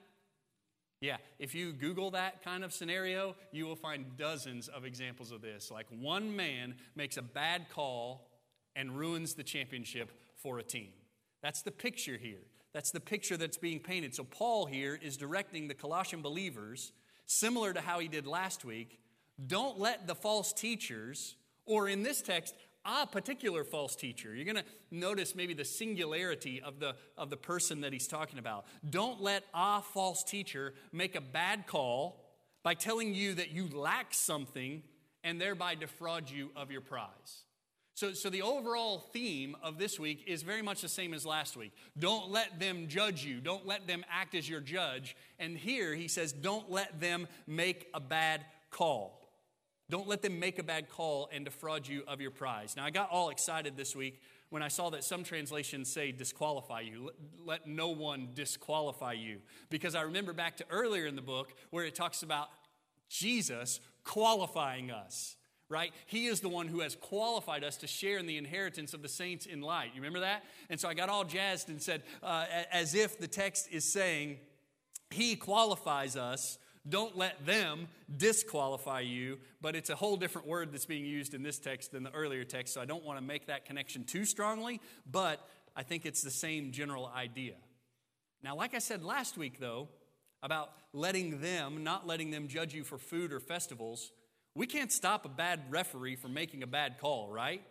Yeah, 1.02 1.18
if 1.38 1.54
you 1.54 1.74
Google 1.74 2.12
that 2.12 2.44
kind 2.44 2.64
of 2.64 2.72
scenario, 2.72 3.36
you 3.52 3.66
will 3.66 3.76
find 3.76 4.18
dozens 4.18 4.70
of 4.70 4.86
examples 4.86 5.32
of 5.32 5.42
this. 5.42 5.70
Like 5.70 5.88
one 5.90 6.36
man 6.36 6.76
makes 6.96 7.18
a 7.18 7.22
bad 7.22 7.70
call 7.70 8.30
and 8.76 8.98
ruins 8.98 9.34
the 9.34 9.44
championship 9.44 10.12
for 10.38 10.60
a 10.60 10.64
team. 10.64 10.90
That's 11.42 11.62
the 11.62 11.72
picture 11.72 12.18
here. 12.18 12.40
That's 12.74 12.92
the 12.92 13.02
picture 13.02 13.38
that's 13.38 13.58
being 13.58 13.80
painted. 13.80 14.16
So, 14.16 14.24
Paul 14.24 14.66
here 14.66 14.98
is 15.00 15.16
directing 15.16 15.68
the 15.68 15.76
Colossian 15.76 16.22
believers, 16.22 16.92
similar 17.28 17.72
to 17.74 17.82
how 17.82 18.00
he 18.00 18.08
did 18.08 18.26
last 18.26 18.66
week 18.66 19.00
don't 19.48 19.80
let 19.80 20.08
the 20.08 20.16
false 20.16 20.54
teachers, 20.54 21.36
or 21.66 21.90
in 21.90 22.04
this 22.04 22.22
text, 22.22 22.56
a 22.86 23.08
particular 23.08 23.64
false 23.64 23.96
teacher. 23.96 24.36
You're 24.36 24.46
going 24.46 24.64
to 24.64 24.66
notice 24.92 25.36
maybe 25.36 25.54
the 25.54 25.66
singularity 25.66 26.62
of 26.62 26.80
the, 26.80 26.96
of 27.18 27.30
the 27.30 27.38
person 27.38 27.82
that 27.82 27.94
he's 27.94 28.08
talking 28.08 28.40
about. 28.40 28.66
Don't 28.90 29.22
let 29.22 29.44
a 29.54 29.82
false 29.82 30.24
teacher 30.24 30.74
make 30.92 31.16
a 31.16 31.22
bad 31.22 31.68
call 31.68 32.24
by 32.64 32.74
telling 32.74 33.14
you 33.14 33.34
that 33.36 33.52
you 33.52 33.68
lack 33.68 34.14
something 34.14 34.84
and 35.24 35.40
thereby 35.40 35.76
defraud 35.76 36.30
you 36.30 36.50
of 36.56 36.72
your 36.72 36.82
prize. 36.82 37.44
So, 37.96 38.14
so 38.14 38.30
the 38.30 38.42
overall 38.42 38.98
theme 38.98 39.56
of 39.62 39.78
this 39.78 40.00
week 40.00 40.24
is 40.26 40.42
very 40.42 40.64
much 40.64 40.82
the 40.82 40.90
same 40.90 41.14
as 41.14 41.26
last 41.26 41.56
week. 41.56 41.74
Don't 41.98 42.32
let 42.32 42.60
them 42.60 42.88
judge 42.88 43.24
you. 43.24 43.40
Don't 43.40 43.68
let 43.68 43.86
them 43.86 44.04
act 44.12 44.34
as 44.34 44.50
your 44.50 44.62
judge. 44.62 45.16
And 45.38 45.56
here 45.56 45.94
he 45.94 46.08
says, 46.08 46.34
don't 46.34 46.72
let 46.72 47.00
them 47.00 47.28
make 47.46 47.88
a 47.94 48.00
bad 48.00 48.46
call. 48.72 49.23
Don't 49.94 50.08
let 50.08 50.24
them 50.24 50.40
make 50.40 50.58
a 50.58 50.64
bad 50.64 50.90
call 50.90 51.30
and 51.32 51.46
defraud 51.46 51.88
you 51.88 52.02
of 52.08 52.20
your 52.20 52.32
prize. 52.32 52.76
Now, 52.76 52.84
I 52.84 52.90
got 52.90 53.12
all 53.12 53.30
excited 53.30 53.78
this 53.78 53.96
week 53.96 54.24
when 54.50 54.64
I 54.64 54.68
saw 54.68 54.90
that 54.90 55.04
some 55.04 55.24
translations 55.24 55.88
say 55.88 56.12
disqualify 56.12 56.80
you. 56.80 57.12
Let, 57.46 57.68
no 57.68 57.90
one 57.90 58.30
disqualify 58.34 59.14
you. 59.14 59.38
Because 59.70 59.94
I 59.94 60.02
remember 60.02 60.34
back 60.34 60.58
to 60.58 60.66
earlier 60.72 61.06
in 61.06 61.16
the 61.16 61.22
book 61.22 61.54
where 61.70 61.86
it 61.86 61.94
talks 61.94 62.24
about 62.24 62.48
Jesus 63.08 63.80
qualifying 64.04 64.90
us, 64.90 65.36
right? 65.70 65.94
He 66.08 66.26
is 66.26 66.40
the 66.40 66.50
one 66.50 66.70
who 66.70 66.80
has 66.80 66.96
qualified 66.96 67.64
us 67.64 67.78
to 67.78 67.86
share 67.86 68.18
in 68.18 68.26
the 68.26 68.38
inheritance 68.38 68.96
of 68.96 69.04
the 69.04 69.08
saints 69.08 69.46
in 69.46 69.62
light. 69.62 69.92
You 69.94 70.02
remember 70.02 70.22
that? 70.22 70.44
And 70.72 70.80
so 70.80 70.90
I 70.90 70.96
got 70.96 71.10
all 71.10 71.24
jazzed 71.24 71.70
and 71.70 71.80
said, 71.80 72.02
uh, 72.24 72.48
as 72.72 72.96
if 72.96 73.20
the 73.20 73.28
text 73.28 73.68
is 73.72 73.86
saying, 73.86 74.40
He 75.12 75.36
qualifies 75.36 76.18
us 76.18 76.58
don't 76.88 77.18
let 77.18 77.46
them 77.46 77.88
disqualify 78.16 79.02
you, 79.02 79.40
but 79.62 79.76
it's 79.76 79.90
a 79.90 79.96
whole 79.96 80.18
different 80.18 80.48
word 80.48 80.74
that's 80.74 80.86
being 80.86 81.06
used 81.06 81.34
in 81.34 81.42
this 81.42 81.58
text 81.58 81.92
than 81.92 82.04
the 82.04 82.12
earlier 82.12 82.44
text, 82.44 82.74
so 82.74 82.82
I 82.82 82.86
don't 82.86 83.04
want 83.04 83.18
to 83.20 83.24
make 83.24 83.48
that 83.48 83.66
connection 83.66 84.04
too 84.04 84.26
strongly, 84.26 84.82
but 85.10 85.48
I 85.76 85.84
think 85.84 86.06
it's 86.06 86.22
the 86.22 86.32
same 86.32 86.72
general 86.72 87.10
idea. 87.16 87.56
Now, 88.44 88.56
like 88.56 88.74
I 88.74 88.80
said 88.80 89.02
last 89.02 89.38
week, 89.38 89.60
though, 89.60 89.88
about 90.42 90.72
letting 90.92 91.40
them, 91.40 91.86
not 91.86 92.06
letting 92.06 92.32
them 92.32 92.50
judge 92.50 92.74
you 92.74 92.84
for 92.84 92.98
food 92.98 93.32
or 93.32 93.40
festivals, 93.40 94.12
we 94.54 94.68
can't 94.68 94.92
stop 94.92 95.26
a 95.26 95.30
bad 95.30 95.62
referee 95.70 96.18
from 96.18 96.34
making 96.34 96.64
a 96.64 96.68
bad 96.68 97.00
call, 97.00 97.32
right? 97.32 97.62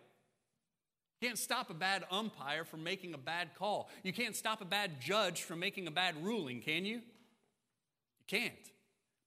You 1.21 1.27
can't 1.27 1.37
stop 1.37 1.69
a 1.69 1.75
bad 1.75 2.03
umpire 2.09 2.65
from 2.65 2.83
making 2.83 3.13
a 3.13 3.19
bad 3.19 3.49
call. 3.55 3.89
You 4.01 4.11
can't 4.11 4.35
stop 4.35 4.59
a 4.61 4.65
bad 4.65 4.99
judge 4.99 5.43
from 5.43 5.59
making 5.59 5.85
a 5.85 5.91
bad 5.91 6.15
ruling, 6.25 6.61
can 6.61 6.83
you? 6.83 6.95
You 6.95 8.25
can't 8.27 8.72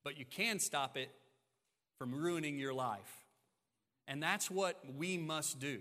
but 0.07 0.17
you 0.17 0.25
can 0.25 0.61
stop 0.61 0.97
it 0.97 1.11
from 1.99 2.15
ruining 2.15 2.61
your 2.61 2.73
life. 2.73 3.25
And 4.07 4.23
that's 4.23 4.49
what 4.49 4.81
we 4.97 5.19
must 5.19 5.59
do. 5.59 5.81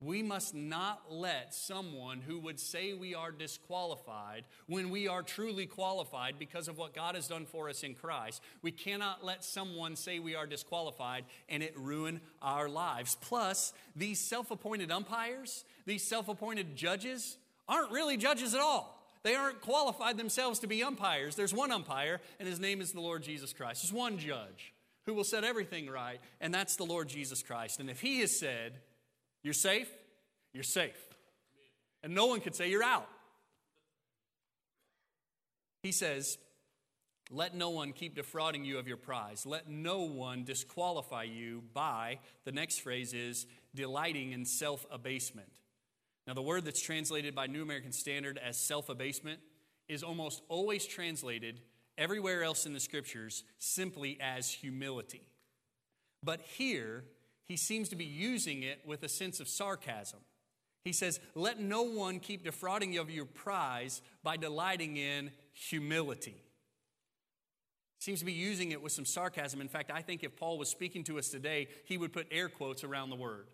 We 0.00 0.22
must 0.22 0.54
not 0.54 1.06
let 1.10 1.52
someone 1.52 2.20
who 2.20 2.38
would 2.38 2.60
say 2.60 2.92
we 2.92 3.12
are 3.12 3.32
disqualified 3.32 4.44
when 4.68 4.88
we 4.88 5.08
are 5.08 5.24
truly 5.24 5.66
qualified 5.66 6.38
because 6.38 6.68
of 6.68 6.78
what 6.78 6.94
God 6.94 7.16
has 7.16 7.26
done 7.26 7.44
for 7.44 7.68
us 7.68 7.82
in 7.82 7.96
Christ. 7.96 8.40
We 8.62 8.70
cannot 8.70 9.24
let 9.24 9.42
someone 9.42 9.96
say 9.96 10.20
we 10.20 10.36
are 10.36 10.46
disqualified 10.46 11.24
and 11.48 11.60
it 11.60 11.76
ruin 11.76 12.20
our 12.40 12.68
lives. 12.68 13.16
Plus, 13.20 13.72
these 13.96 14.20
self 14.20 14.52
appointed 14.52 14.92
umpires, 14.92 15.64
these 15.86 16.04
self 16.04 16.28
appointed 16.28 16.76
judges, 16.76 17.36
aren't 17.68 17.90
really 17.90 18.16
judges 18.16 18.54
at 18.54 18.60
all. 18.60 18.93
They 19.24 19.34
aren't 19.34 19.60
qualified 19.60 20.16
themselves 20.16 20.60
to 20.60 20.66
be 20.66 20.84
umpires. 20.84 21.34
There's 21.34 21.54
one 21.54 21.72
umpire, 21.72 22.20
and 22.38 22.48
his 22.48 22.60
name 22.60 22.80
is 22.80 22.92
the 22.92 23.00
Lord 23.00 23.22
Jesus 23.22 23.52
Christ. 23.52 23.82
There's 23.82 23.92
one 23.92 24.18
judge 24.18 24.72
who 25.06 25.14
will 25.14 25.24
set 25.24 25.42
everything 25.42 25.90
right, 25.90 26.20
and 26.40 26.54
that's 26.54 26.76
the 26.76 26.84
Lord 26.84 27.08
Jesus 27.08 27.42
Christ. 27.42 27.80
And 27.80 27.90
if 27.90 28.00
he 28.00 28.20
has 28.20 28.38
said, 28.38 28.78
You're 29.42 29.54
safe, 29.54 29.90
you're 30.52 30.62
safe. 30.62 31.00
And 32.02 32.14
no 32.14 32.26
one 32.26 32.40
could 32.40 32.54
say, 32.54 32.70
You're 32.70 32.84
out. 32.84 33.08
He 35.82 35.92
says, 35.92 36.38
let 37.30 37.54
no 37.54 37.70
one 37.70 37.92
keep 37.92 38.14
defrauding 38.14 38.64
you 38.64 38.78
of 38.78 38.86
your 38.86 38.96
prize. 38.96 39.46
Let 39.46 39.68
no 39.68 40.02
one 40.02 40.44
disqualify 40.44 41.24
you 41.24 41.62
by, 41.72 42.20
the 42.44 42.52
next 42.52 42.80
phrase 42.80 43.12
is, 43.12 43.46
delighting 43.74 44.32
in 44.32 44.44
self 44.44 44.86
abasement. 44.90 45.48
Now, 46.26 46.34
the 46.34 46.42
word 46.42 46.64
that's 46.64 46.80
translated 46.80 47.34
by 47.34 47.46
New 47.46 47.62
American 47.62 47.92
Standard 47.92 48.38
as 48.42 48.56
self 48.56 48.88
abasement 48.88 49.40
is 49.88 50.02
almost 50.02 50.42
always 50.48 50.86
translated 50.86 51.60
everywhere 51.98 52.42
else 52.42 52.66
in 52.66 52.72
the 52.72 52.80
scriptures 52.80 53.44
simply 53.58 54.18
as 54.20 54.50
humility. 54.50 55.28
But 56.22 56.40
here, 56.40 57.04
he 57.44 57.56
seems 57.56 57.90
to 57.90 57.96
be 57.96 58.06
using 58.06 58.62
it 58.62 58.80
with 58.86 59.02
a 59.02 59.08
sense 59.08 59.40
of 59.40 59.48
sarcasm. 59.48 60.20
He 60.84 60.92
says, 60.92 61.20
Let 61.34 61.60
no 61.60 61.82
one 61.82 62.20
keep 62.20 62.44
defrauding 62.44 62.94
you 62.94 63.00
of 63.00 63.10
your 63.10 63.26
prize 63.26 64.00
by 64.22 64.36
delighting 64.36 64.96
in 64.96 65.30
humility. 65.52 66.36
Seems 67.98 68.18
to 68.18 68.26
be 68.26 68.32
using 68.32 68.72
it 68.72 68.82
with 68.82 68.92
some 68.92 69.06
sarcasm. 69.06 69.60
In 69.60 69.68
fact, 69.68 69.90
I 69.90 70.02
think 70.02 70.24
if 70.24 70.36
Paul 70.36 70.58
was 70.58 70.68
speaking 70.68 71.04
to 71.04 71.18
us 71.18 71.28
today, 71.28 71.68
he 71.84 71.96
would 71.96 72.12
put 72.12 72.26
air 72.30 72.48
quotes 72.48 72.84
around 72.84 73.10
the 73.10 73.16
word. 73.16 73.46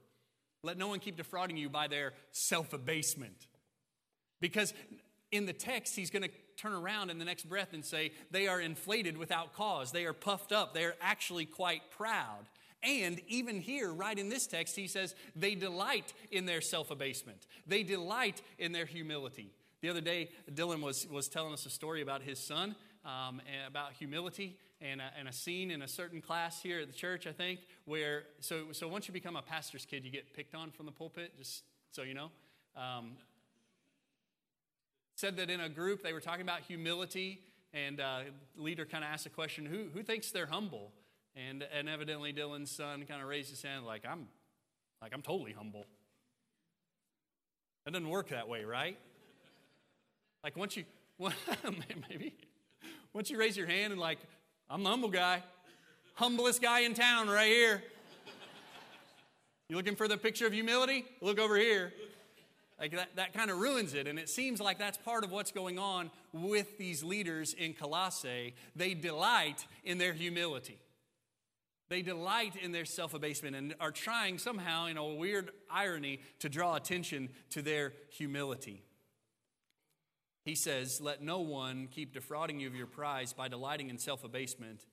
Let 0.63 0.77
no 0.77 0.89
one 0.89 0.99
keep 0.99 1.17
defrauding 1.17 1.57
you 1.57 1.69
by 1.69 1.89
their 1.89 2.13
self 2.33 2.73
abasement. 2.73 3.47
Because 4.41 4.75
in 5.31 5.47
the 5.47 5.53
text, 5.53 5.97
he's 5.97 6.11
going 6.11 6.23
to 6.23 6.31
turn 6.57 6.73
around 6.73 7.11
in 7.11 7.19
the 7.19 7.25
next 7.25 7.49
breath 7.49 7.73
and 7.73 7.85
say, 7.85 8.13
they 8.31 8.47
are 8.49 8.61
inflated 8.61 9.17
without 9.17 9.55
cause. 9.55 9.93
They 9.93 10.05
are 10.05 10.13
puffed 10.13 10.53
up. 10.53 10.75
They 10.75 10.85
are 10.85 10.97
actually 11.01 11.47
quite 11.47 11.83
proud. 11.91 12.47
And 12.83 13.21
even 13.29 13.61
here, 13.61 13.93
right 13.93 14.19
in 14.19 14.29
this 14.29 14.47
text, 14.47 14.77
he 14.77 14.87
says, 14.87 15.15
they 15.37 15.55
delight 15.55 16.13
in 16.31 16.47
their 16.47 16.61
self 16.61 16.91
abasement, 16.91 17.47
they 17.67 17.83
delight 17.83 18.43
in 18.59 18.73
their 18.73 18.87
humility. 18.87 19.53
The 19.83 19.89
other 19.89 20.03
day, 20.03 20.29
Dylan 20.53 20.83
was, 20.83 21.07
was 21.09 21.29
telling 21.29 21.55
us 21.55 21.65
a 21.65 21.71
story 21.71 22.03
about 22.03 22.21
his 22.21 22.39
son, 22.39 22.77
um, 23.07 23.41
about 23.67 23.95
humility 23.95 24.59
and 24.81 25.01
a, 25.01 25.11
and 25.19 25.29
a 25.29 25.33
scene 25.33 25.71
in 25.71 25.83
a 25.83 25.89
certain 25.89 26.21
class 26.21 26.63
here 26.63 26.81
at 26.81 26.87
the 26.87 26.95
church, 26.95 27.27
I 27.27 27.33
think, 27.33 27.61
where, 27.85 28.25
so, 28.41 28.67
so 28.73 28.89
once 28.89 29.07
you 29.07 29.13
become 29.13 29.37
a 29.37 29.43
pastor's 29.43 29.85
kid, 29.85 30.05
you 30.05 30.11
get 30.11 30.35
picked 30.35 30.55
on 30.55 30.71
from 30.71 30.87
the 30.87 30.93
pulpit, 30.93 31.37
just 31.37 31.65
so 31.91 32.03
you 32.03 32.15
know. 32.15 32.31
Um, 32.77 33.13
said 35.17 35.37
that 35.37 35.51
in 35.51 35.61
a 35.61 35.69
group 35.69 36.03
they 36.03 36.13
were 36.13 36.21
talking 36.21 36.43
about 36.43 36.61
humility, 36.61 37.41
and 37.75 38.01
uh, 38.01 38.21
leader 38.57 38.87
kind 38.87 39.05
of 39.05 39.11
asked 39.11 39.27
a 39.27 39.31
question 39.31 39.67
who, 39.67 39.87
who 39.93 40.03
thinks 40.03 40.31
they're 40.31 40.47
humble? 40.47 40.93
And, 41.37 41.65
and 41.77 41.89
evidently 41.89 42.33
Dylan's 42.33 42.71
son 42.71 43.05
kind 43.07 43.23
of 43.23 43.29
raised 43.29 43.51
his 43.51 43.63
hand 43.63 43.87
like, 43.87 44.05
I'm, 44.09 44.29
like, 45.01 45.13
I'm 45.15 45.23
totally 45.23 45.53
humble. 45.53 45.87
That 47.85 47.93
doesn't 47.93 48.09
work 48.09 48.31
that 48.31 48.49
way, 48.49 48.65
right? 48.65 48.99
Like 50.43 50.57
once 50.57 50.77
you, 50.77 50.85
well, 51.19 51.33
maybe, 52.11 52.35
once 53.13 53.31
you 53.31 53.39
raise 53.39 53.57
your 53.57 53.67
hand 53.67 53.93
and 53.93 54.01
like, 54.01 54.19
I'm 54.73 54.85
the 54.85 54.91
humble 54.91 55.09
guy. 55.09 55.43
Humblest 56.15 56.63
guy 56.63 56.81
in 56.81 56.95
town 56.95 57.29
right 57.29 57.51
here. 57.51 57.83
You 59.69 59.75
looking 59.75 59.97
for 59.97 60.07
the 60.07 60.17
picture 60.17 60.47
of 60.47 60.53
humility? 60.53 61.05
Look 61.21 61.41
over 61.41 61.57
here. 61.57 61.93
Like 62.79 62.93
that, 62.93 63.17
that 63.17 63.33
kind 63.35 63.51
of 63.51 63.59
ruins 63.59 63.95
it. 63.95 64.07
And 64.07 64.17
it 64.17 64.29
seems 64.29 64.61
like 64.61 64.79
that's 64.79 64.97
part 64.97 65.25
of 65.25 65.33
what's 65.33 65.51
going 65.51 65.81
on 65.81 66.13
with 66.33 66.79
these 66.79 67.03
leaders 67.03 67.53
in 67.53 67.75
Colossae. 67.75 68.55
They 68.77 68.95
delight 68.95 69.67
in 69.83 69.99
their 69.99 70.13
humility. 70.13 70.79
They 71.89 72.03
delight 72.03 72.55
in 72.55 72.71
their 72.71 72.85
self 72.85 73.13
abasement 73.13 73.57
and 73.57 73.75
are 73.81 73.91
trying 73.91 74.39
somehow, 74.39 74.87
in 74.87 74.97
a 74.97 75.05
weird 75.05 75.51
irony, 75.69 76.21
to 76.39 76.49
draw 76.49 76.77
attention 76.77 77.31
to 77.51 77.61
their 77.61 77.93
humility. 78.11 78.85
He 80.45 80.55
says, 80.55 81.01
Let 81.01 81.23
no 81.23 81.41
one 81.41 81.89
keep 81.91 82.13
defrauding 82.15 82.61
you 82.61 82.67
of 82.67 82.75
your 82.75 82.87
prize 82.87 83.33
by 83.33 83.49
delighting 83.49 83.91
in 83.91 83.99
self 83.99 84.25
abasement 84.25 84.87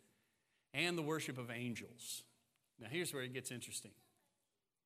and 0.73 0.97
the 0.97 1.01
worship 1.01 1.37
of 1.37 1.49
angels. 1.49 2.23
Now, 2.79 2.87
here's 2.89 3.13
where 3.13 3.23
it 3.23 3.33
gets 3.33 3.51
interesting. 3.51 3.91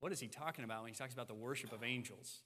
What 0.00 0.12
is 0.12 0.20
he 0.20 0.28
talking 0.28 0.64
about 0.64 0.82
when 0.82 0.92
he 0.92 0.96
talks 0.96 1.14
about 1.14 1.28
the 1.28 1.34
worship 1.34 1.72
of 1.72 1.84
angels? 1.84 2.40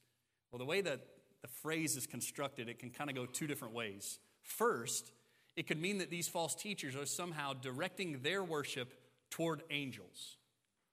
Well, 0.51 0.59
the 0.59 0.65
way 0.65 0.81
that 0.81 1.01
the 1.43 1.49
phrase 1.49 1.97
is 1.97 2.07
constructed, 2.07 2.69
it 2.69 2.79
can 2.79 2.91
kind 2.91 3.09
of 3.09 3.17
go 3.17 3.27
two 3.27 3.47
different 3.47 3.75
ways. 3.75 4.19
First, 4.43 5.13
it 5.57 5.67
could 5.67 5.81
mean 5.81 5.99
that 5.99 6.11
these 6.11 6.29
false 6.29 6.55
teachers 6.55 6.95
are 6.97 7.07
somehow 7.07 7.55
directing 7.55 8.21
their 8.21 8.45
worship 8.45 8.93
toward 9.31 9.63
angels, 9.71 10.37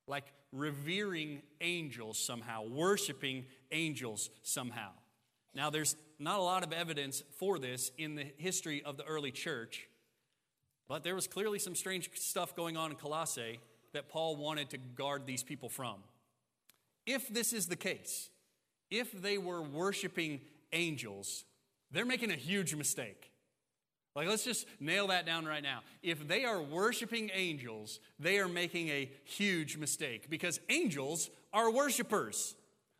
like 0.06 0.32
revering 0.52 1.42
angels 1.60 2.18
somehow, 2.18 2.64
worshiping 2.66 3.44
angels 3.72 4.30
somehow. 4.42 4.90
Now, 5.54 5.70
there's 5.70 5.96
not 6.18 6.38
a 6.38 6.42
lot 6.42 6.64
of 6.64 6.72
evidence 6.72 7.22
for 7.38 7.58
this 7.58 7.90
in 7.96 8.14
the 8.16 8.26
history 8.36 8.82
of 8.82 8.96
the 8.96 9.04
early 9.04 9.30
church, 9.30 9.88
but 10.88 11.04
there 11.04 11.14
was 11.14 11.26
clearly 11.26 11.58
some 11.58 11.74
strange 11.74 12.10
stuff 12.14 12.56
going 12.56 12.76
on 12.76 12.90
in 12.90 12.96
Colossae 12.96 13.60
that 13.92 14.08
Paul 14.08 14.36
wanted 14.36 14.70
to 14.70 14.78
guard 14.78 15.26
these 15.26 15.42
people 15.42 15.68
from. 15.68 15.96
If 17.06 17.28
this 17.28 17.52
is 17.52 17.66
the 17.66 17.76
case, 17.76 18.30
if 18.90 19.12
they 19.12 19.38
were 19.38 19.62
worshiping 19.62 20.40
angels, 20.72 21.44
they're 21.90 22.04
making 22.04 22.30
a 22.30 22.36
huge 22.36 22.74
mistake. 22.74 23.30
Like, 24.16 24.28
let's 24.28 24.44
just 24.44 24.66
nail 24.78 25.08
that 25.08 25.26
down 25.26 25.44
right 25.44 25.62
now. 25.62 25.80
If 26.02 26.26
they 26.28 26.44
are 26.44 26.62
worshiping 26.62 27.30
angels, 27.34 27.98
they 28.18 28.38
are 28.38 28.48
making 28.48 28.88
a 28.88 29.10
huge 29.24 29.76
mistake 29.76 30.30
because 30.30 30.60
angels 30.68 31.30
are 31.52 31.70
worshipers 31.70 32.54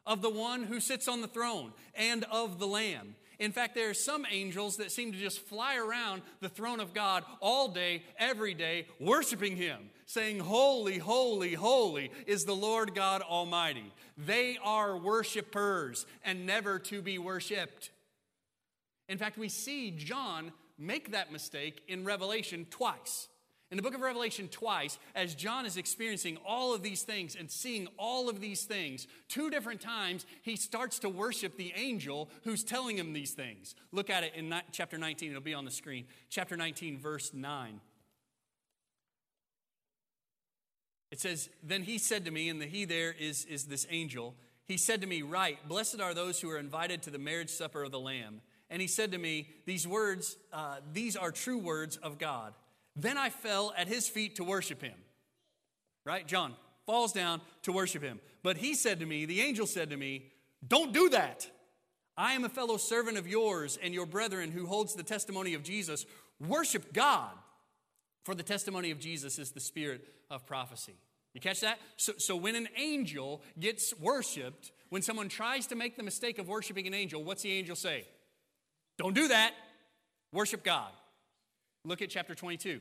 of 0.06 0.22
the 0.22 0.30
one 0.30 0.64
who 0.64 0.80
sits 0.80 1.08
on 1.08 1.20
the 1.20 1.28
throne 1.28 1.72
and 1.94 2.24
of 2.24 2.58
the 2.58 2.66
Lamb. 2.66 3.14
In 3.38 3.52
fact, 3.52 3.74
there 3.74 3.90
are 3.90 3.94
some 3.94 4.24
angels 4.30 4.76
that 4.76 4.92
seem 4.92 5.12
to 5.12 5.18
just 5.18 5.40
fly 5.40 5.76
around 5.76 6.22
the 6.40 6.48
throne 6.48 6.78
of 6.80 6.94
God 6.94 7.24
all 7.40 7.68
day, 7.68 8.02
every 8.18 8.54
day, 8.54 8.86
worshiping 9.00 9.56
Him, 9.56 9.90
saying, 10.06 10.38
Holy, 10.38 10.98
holy, 10.98 11.54
holy 11.54 12.12
is 12.26 12.44
the 12.44 12.54
Lord 12.54 12.94
God 12.94 13.22
Almighty. 13.22 13.92
They 14.16 14.56
are 14.62 14.96
worshipers 14.96 16.06
and 16.24 16.46
never 16.46 16.78
to 16.80 17.02
be 17.02 17.18
worshiped. 17.18 17.90
In 19.08 19.18
fact, 19.18 19.36
we 19.36 19.48
see 19.48 19.90
John 19.90 20.52
make 20.78 21.12
that 21.12 21.32
mistake 21.32 21.82
in 21.88 22.04
Revelation 22.04 22.66
twice. 22.70 23.28
In 23.74 23.76
the 23.76 23.82
book 23.82 23.96
of 23.96 24.02
Revelation, 24.02 24.46
twice, 24.46 25.00
as 25.16 25.34
John 25.34 25.66
is 25.66 25.76
experiencing 25.76 26.38
all 26.46 26.72
of 26.76 26.84
these 26.84 27.02
things 27.02 27.34
and 27.34 27.50
seeing 27.50 27.88
all 27.98 28.28
of 28.28 28.40
these 28.40 28.62
things, 28.62 29.08
two 29.26 29.50
different 29.50 29.80
times 29.80 30.26
he 30.42 30.54
starts 30.54 31.00
to 31.00 31.08
worship 31.08 31.56
the 31.56 31.72
angel 31.74 32.30
who's 32.44 32.62
telling 32.62 32.96
him 32.96 33.12
these 33.12 33.32
things. 33.32 33.74
Look 33.90 34.10
at 34.10 34.22
it 34.22 34.32
in 34.36 34.54
chapter 34.70 34.96
19, 34.96 35.30
it'll 35.30 35.42
be 35.42 35.54
on 35.54 35.64
the 35.64 35.72
screen. 35.72 36.04
Chapter 36.30 36.56
19, 36.56 37.00
verse 37.00 37.34
9. 37.34 37.80
It 41.10 41.18
says, 41.18 41.50
Then 41.60 41.82
he 41.82 41.98
said 41.98 42.26
to 42.26 42.30
me, 42.30 42.48
and 42.48 42.62
the 42.62 42.66
he 42.66 42.84
there 42.84 43.12
is, 43.12 43.44
is 43.46 43.64
this 43.64 43.88
angel, 43.90 44.36
he 44.66 44.76
said 44.76 45.00
to 45.00 45.08
me, 45.08 45.22
Right, 45.22 45.58
blessed 45.68 46.00
are 46.00 46.14
those 46.14 46.40
who 46.40 46.48
are 46.48 46.58
invited 46.58 47.02
to 47.02 47.10
the 47.10 47.18
marriage 47.18 47.50
supper 47.50 47.82
of 47.82 47.90
the 47.90 47.98
Lamb. 47.98 48.40
And 48.70 48.80
he 48.80 48.86
said 48.86 49.10
to 49.10 49.18
me, 49.18 49.48
These 49.66 49.88
words, 49.88 50.36
uh, 50.52 50.76
these 50.92 51.16
are 51.16 51.32
true 51.32 51.58
words 51.58 51.96
of 51.96 52.20
God. 52.20 52.54
Then 52.96 53.18
I 53.18 53.30
fell 53.30 53.72
at 53.76 53.88
his 53.88 54.08
feet 54.08 54.36
to 54.36 54.44
worship 54.44 54.82
him. 54.82 54.94
Right? 56.04 56.26
John 56.26 56.54
falls 56.86 57.12
down 57.12 57.40
to 57.62 57.72
worship 57.72 58.02
him. 58.02 58.20
But 58.42 58.58
he 58.58 58.74
said 58.74 59.00
to 59.00 59.06
me, 59.06 59.24
the 59.24 59.40
angel 59.40 59.66
said 59.66 59.90
to 59.90 59.96
me, 59.96 60.32
Don't 60.66 60.92
do 60.92 61.08
that. 61.10 61.48
I 62.16 62.34
am 62.34 62.44
a 62.44 62.48
fellow 62.48 62.76
servant 62.76 63.18
of 63.18 63.26
yours 63.26 63.78
and 63.82 63.92
your 63.92 64.06
brethren 64.06 64.52
who 64.52 64.66
holds 64.66 64.94
the 64.94 65.02
testimony 65.02 65.54
of 65.54 65.62
Jesus. 65.62 66.06
Worship 66.40 66.92
God, 66.92 67.32
for 68.24 68.34
the 68.34 68.42
testimony 68.42 68.90
of 68.90 69.00
Jesus 69.00 69.38
is 69.38 69.50
the 69.50 69.60
spirit 69.60 70.06
of 70.30 70.46
prophecy. 70.46 70.94
You 71.32 71.40
catch 71.40 71.60
that? 71.60 71.80
So, 71.96 72.12
so 72.18 72.36
when 72.36 72.54
an 72.54 72.68
angel 72.76 73.42
gets 73.58 73.92
worshiped, 73.98 74.70
when 74.90 75.02
someone 75.02 75.28
tries 75.28 75.66
to 75.68 75.74
make 75.74 75.96
the 75.96 76.04
mistake 76.04 76.38
of 76.38 76.46
worshiping 76.46 76.86
an 76.86 76.94
angel, 76.94 77.24
what's 77.24 77.42
the 77.42 77.50
angel 77.50 77.74
say? 77.74 78.06
Don't 78.96 79.14
do 79.14 79.28
that. 79.28 79.52
Worship 80.32 80.62
God. 80.62 80.92
Look 81.84 82.00
at 82.00 82.10
chapter 82.10 82.34
22. 82.34 82.80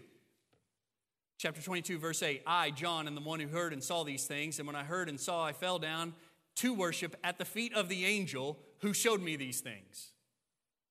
Chapter 1.37 1.61
22, 1.61 1.99
verse 1.99 2.23
8 2.23 2.43
I, 2.47 2.71
John, 2.71 3.07
am 3.07 3.15
the 3.15 3.21
one 3.21 3.39
who 3.39 3.47
heard 3.47 3.73
and 3.73 3.83
saw 3.83 4.03
these 4.03 4.25
things. 4.25 4.59
And 4.59 4.67
when 4.67 4.75
I 4.75 4.83
heard 4.83 5.09
and 5.09 5.19
saw, 5.19 5.43
I 5.43 5.51
fell 5.51 5.77
down 5.77 6.13
to 6.55 6.73
worship 6.73 7.15
at 7.23 7.37
the 7.37 7.45
feet 7.45 7.73
of 7.73 7.89
the 7.89 8.05
angel 8.05 8.57
who 8.79 8.93
showed 8.93 9.21
me 9.21 9.35
these 9.35 9.59
things. 9.59 10.11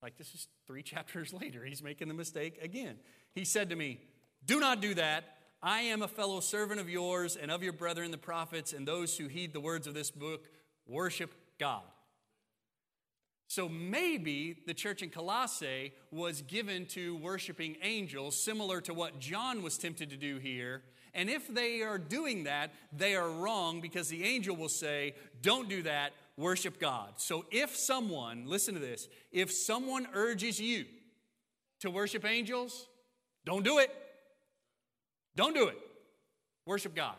Like 0.03 0.19
this 0.19 0.35
is 0.35 0.49
three 0.67 0.83
chapters 0.83 1.33
later. 1.33 1.65
He's 1.65 1.83
making 1.83 2.09
the 2.09 2.15
mistake 2.15 2.59
again. 2.61 2.97
He 3.35 3.45
said 3.45 3.71
to 3.71 3.77
me, 3.77 4.01
Do 4.45 4.61
not 4.61 4.81
do 4.83 4.95
that. 4.95 5.25
I 5.63 5.83
am 5.83 6.03
a 6.03 6.09
fellow 6.09 6.41
servant 6.41 6.81
of 6.81 6.91
yours 6.91 7.37
and 7.37 7.51
of 7.51 7.63
your 7.63 7.73
brethren, 7.73 8.11
the 8.11 8.19
prophets, 8.19 8.73
and 8.73 8.87
those 8.87 9.17
who 9.17 9.29
heed 9.29 9.53
the 9.53 9.61
words 9.61 9.87
of 9.87 9.95
this 9.95 10.11
book. 10.11 10.49
Worship 10.87 11.33
God. 11.59 11.85
So 13.53 13.69
maybe 13.69 14.57
the 14.67 14.73
church 14.73 15.03
in 15.03 15.11
Colossae 15.11 15.93
was 16.11 16.41
given 16.41 16.87
to 16.87 17.17
worshiping 17.17 17.77
angels, 17.83 18.43
similar 18.43 18.81
to 18.81 18.95
what 18.95 19.19
John 19.19 19.61
was 19.61 19.77
tempted 19.77 20.09
to 20.09 20.17
do 20.17 20.39
here. 20.39 20.81
And 21.13 21.29
if 21.29 21.49
they 21.49 21.83
are 21.83 21.99
doing 21.99 22.45
that, 22.45 22.73
they 22.97 23.15
are 23.15 23.31
wrong 23.31 23.83
because 23.83 24.09
the 24.09 24.25
angel 24.25 24.57
will 24.57 24.71
say, 24.71 25.17
Don't 25.43 25.69
do 25.69 25.83
that, 25.83 26.15
worship 26.39 26.81
God. 26.81 27.13
So 27.17 27.45
if 27.51 27.77
someone, 27.77 28.47
listen 28.47 28.73
to 28.73 28.81
this, 28.81 29.07
if 29.33 29.53
someone 29.53 30.07
urges 30.15 30.59
you 30.59 30.87
to 31.81 31.91
worship 31.91 32.25
angels, 32.25 32.89
don't 33.45 33.65
do 33.65 33.81
it. 33.81 33.95
Don't 35.37 35.53
do 35.53 35.69
it. 35.69 35.77
Worship 36.65 36.95
God. 36.95 37.17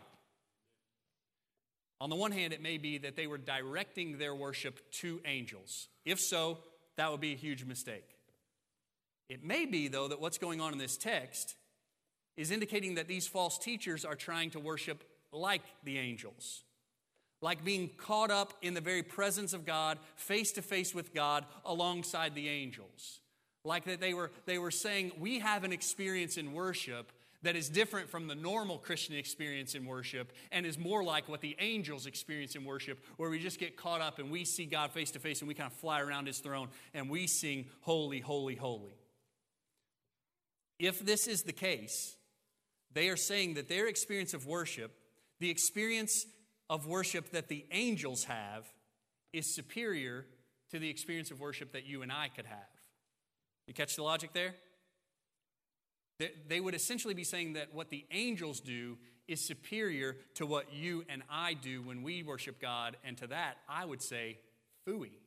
On 2.00 2.10
the 2.10 2.16
one 2.16 2.32
hand, 2.32 2.52
it 2.52 2.62
may 2.62 2.78
be 2.78 2.98
that 2.98 3.16
they 3.16 3.26
were 3.26 3.38
directing 3.38 4.18
their 4.18 4.34
worship 4.34 4.90
to 4.92 5.20
angels. 5.24 5.88
If 6.04 6.20
so, 6.20 6.58
that 6.96 7.10
would 7.10 7.20
be 7.20 7.32
a 7.32 7.36
huge 7.36 7.64
mistake. 7.64 8.08
It 9.28 9.42
may 9.42 9.64
be, 9.64 9.88
though, 9.88 10.08
that 10.08 10.20
what's 10.20 10.38
going 10.38 10.60
on 10.60 10.72
in 10.72 10.78
this 10.78 10.96
text 10.96 11.56
is 12.36 12.50
indicating 12.50 12.96
that 12.96 13.08
these 13.08 13.26
false 13.26 13.58
teachers 13.58 14.04
are 14.04 14.16
trying 14.16 14.50
to 14.50 14.60
worship 14.60 15.04
like 15.32 15.62
the 15.84 15.98
angels, 15.98 16.64
like 17.40 17.64
being 17.64 17.90
caught 17.96 18.30
up 18.30 18.54
in 18.60 18.74
the 18.74 18.80
very 18.80 19.02
presence 19.02 19.52
of 19.52 19.64
God, 19.64 19.98
face 20.16 20.52
to 20.52 20.62
face 20.62 20.94
with 20.94 21.14
God, 21.14 21.44
alongside 21.64 22.34
the 22.34 22.48
angels. 22.48 23.20
Like 23.64 23.84
that 23.84 24.00
they 24.00 24.12
were, 24.14 24.30
they 24.46 24.58
were 24.58 24.70
saying, 24.70 25.12
We 25.18 25.38
have 25.38 25.64
an 25.64 25.72
experience 25.72 26.36
in 26.36 26.52
worship 26.52 27.12
that 27.44 27.56
is 27.56 27.68
different 27.68 28.10
from 28.10 28.26
the 28.26 28.34
normal 28.34 28.78
Christian 28.78 29.14
experience 29.14 29.74
in 29.74 29.84
worship 29.86 30.32
and 30.50 30.66
is 30.66 30.78
more 30.78 31.04
like 31.04 31.28
what 31.28 31.40
the 31.40 31.56
angels 31.60 32.06
experience 32.06 32.56
in 32.56 32.64
worship, 32.64 32.98
where 33.16 33.30
we 33.30 33.38
just 33.38 33.60
get 33.60 33.76
caught 33.76 34.00
up 34.00 34.18
and 34.18 34.30
we 34.30 34.44
see 34.44 34.66
God 34.66 34.90
face 34.90 35.10
to 35.12 35.18
face 35.18 35.40
and 35.40 35.48
we 35.48 35.54
kind 35.54 35.70
of 35.70 35.78
fly 35.78 36.00
around 36.00 36.26
his 36.26 36.38
throne 36.38 36.68
and 36.94 37.08
we 37.08 37.26
sing, 37.26 37.66
Holy, 37.82 38.20
Holy, 38.20 38.56
Holy. 38.56 38.96
If 40.78 41.04
this 41.04 41.26
is 41.26 41.42
the 41.42 41.52
case, 41.52 42.16
they 42.92 43.08
are 43.08 43.16
saying 43.16 43.54
that 43.54 43.68
their 43.68 43.86
experience 43.86 44.34
of 44.34 44.46
worship, 44.46 44.92
the 45.38 45.50
experience 45.50 46.26
of 46.70 46.86
worship 46.86 47.30
that 47.30 47.48
the 47.48 47.66
angels 47.70 48.24
have, 48.24 48.66
is 49.32 49.54
superior 49.54 50.26
to 50.70 50.78
the 50.78 50.88
experience 50.88 51.30
of 51.30 51.40
worship 51.40 51.72
that 51.72 51.86
you 51.86 52.02
and 52.02 52.10
I 52.10 52.28
could 52.34 52.46
have. 52.46 52.58
You 53.66 53.74
catch 53.74 53.96
the 53.96 54.02
logic 54.02 54.32
there? 54.32 54.54
They 56.18 56.60
would 56.60 56.74
essentially 56.74 57.14
be 57.14 57.24
saying 57.24 57.54
that 57.54 57.74
what 57.74 57.90
the 57.90 58.04
angels 58.10 58.60
do 58.60 58.98
is 59.26 59.40
superior 59.40 60.16
to 60.34 60.46
what 60.46 60.72
you 60.72 61.04
and 61.08 61.22
I 61.30 61.54
do 61.54 61.82
when 61.82 62.02
we 62.02 62.22
worship 62.22 62.60
God, 62.60 62.96
and 63.04 63.16
to 63.18 63.26
that, 63.28 63.56
I 63.68 63.84
would 63.84 64.02
say, 64.02 64.38
fooey. 64.86 65.18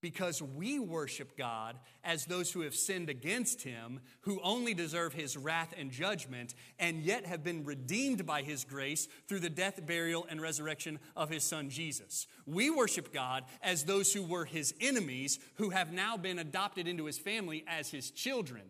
Because 0.00 0.40
we 0.40 0.78
worship 0.78 1.36
God 1.36 1.76
as 2.04 2.24
those 2.24 2.52
who 2.52 2.60
have 2.60 2.74
sinned 2.74 3.08
against 3.10 3.62
Him, 3.62 4.00
who 4.20 4.40
only 4.42 4.72
deserve 4.72 5.12
His 5.12 5.36
wrath 5.36 5.74
and 5.76 5.90
judgment, 5.90 6.54
and 6.78 7.02
yet 7.02 7.26
have 7.26 7.42
been 7.42 7.64
redeemed 7.64 8.24
by 8.24 8.42
His 8.42 8.64
grace 8.64 9.08
through 9.26 9.40
the 9.40 9.50
death, 9.50 9.84
burial, 9.86 10.24
and 10.30 10.40
resurrection 10.40 11.00
of 11.16 11.30
His 11.30 11.42
Son 11.42 11.68
Jesus. 11.68 12.26
We 12.46 12.70
worship 12.70 13.12
God 13.12 13.44
as 13.60 13.84
those 13.84 14.12
who 14.12 14.22
were 14.22 14.44
His 14.44 14.72
enemies, 14.80 15.40
who 15.54 15.70
have 15.70 15.92
now 15.92 16.16
been 16.16 16.38
adopted 16.38 16.86
into 16.86 17.06
His 17.06 17.18
family 17.18 17.64
as 17.66 17.90
His 17.90 18.10
children. 18.12 18.62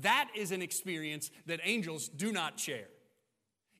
That 0.00 0.28
is 0.34 0.52
an 0.52 0.62
experience 0.62 1.30
that 1.46 1.60
angels 1.62 2.08
do 2.08 2.32
not 2.32 2.58
share. 2.58 2.86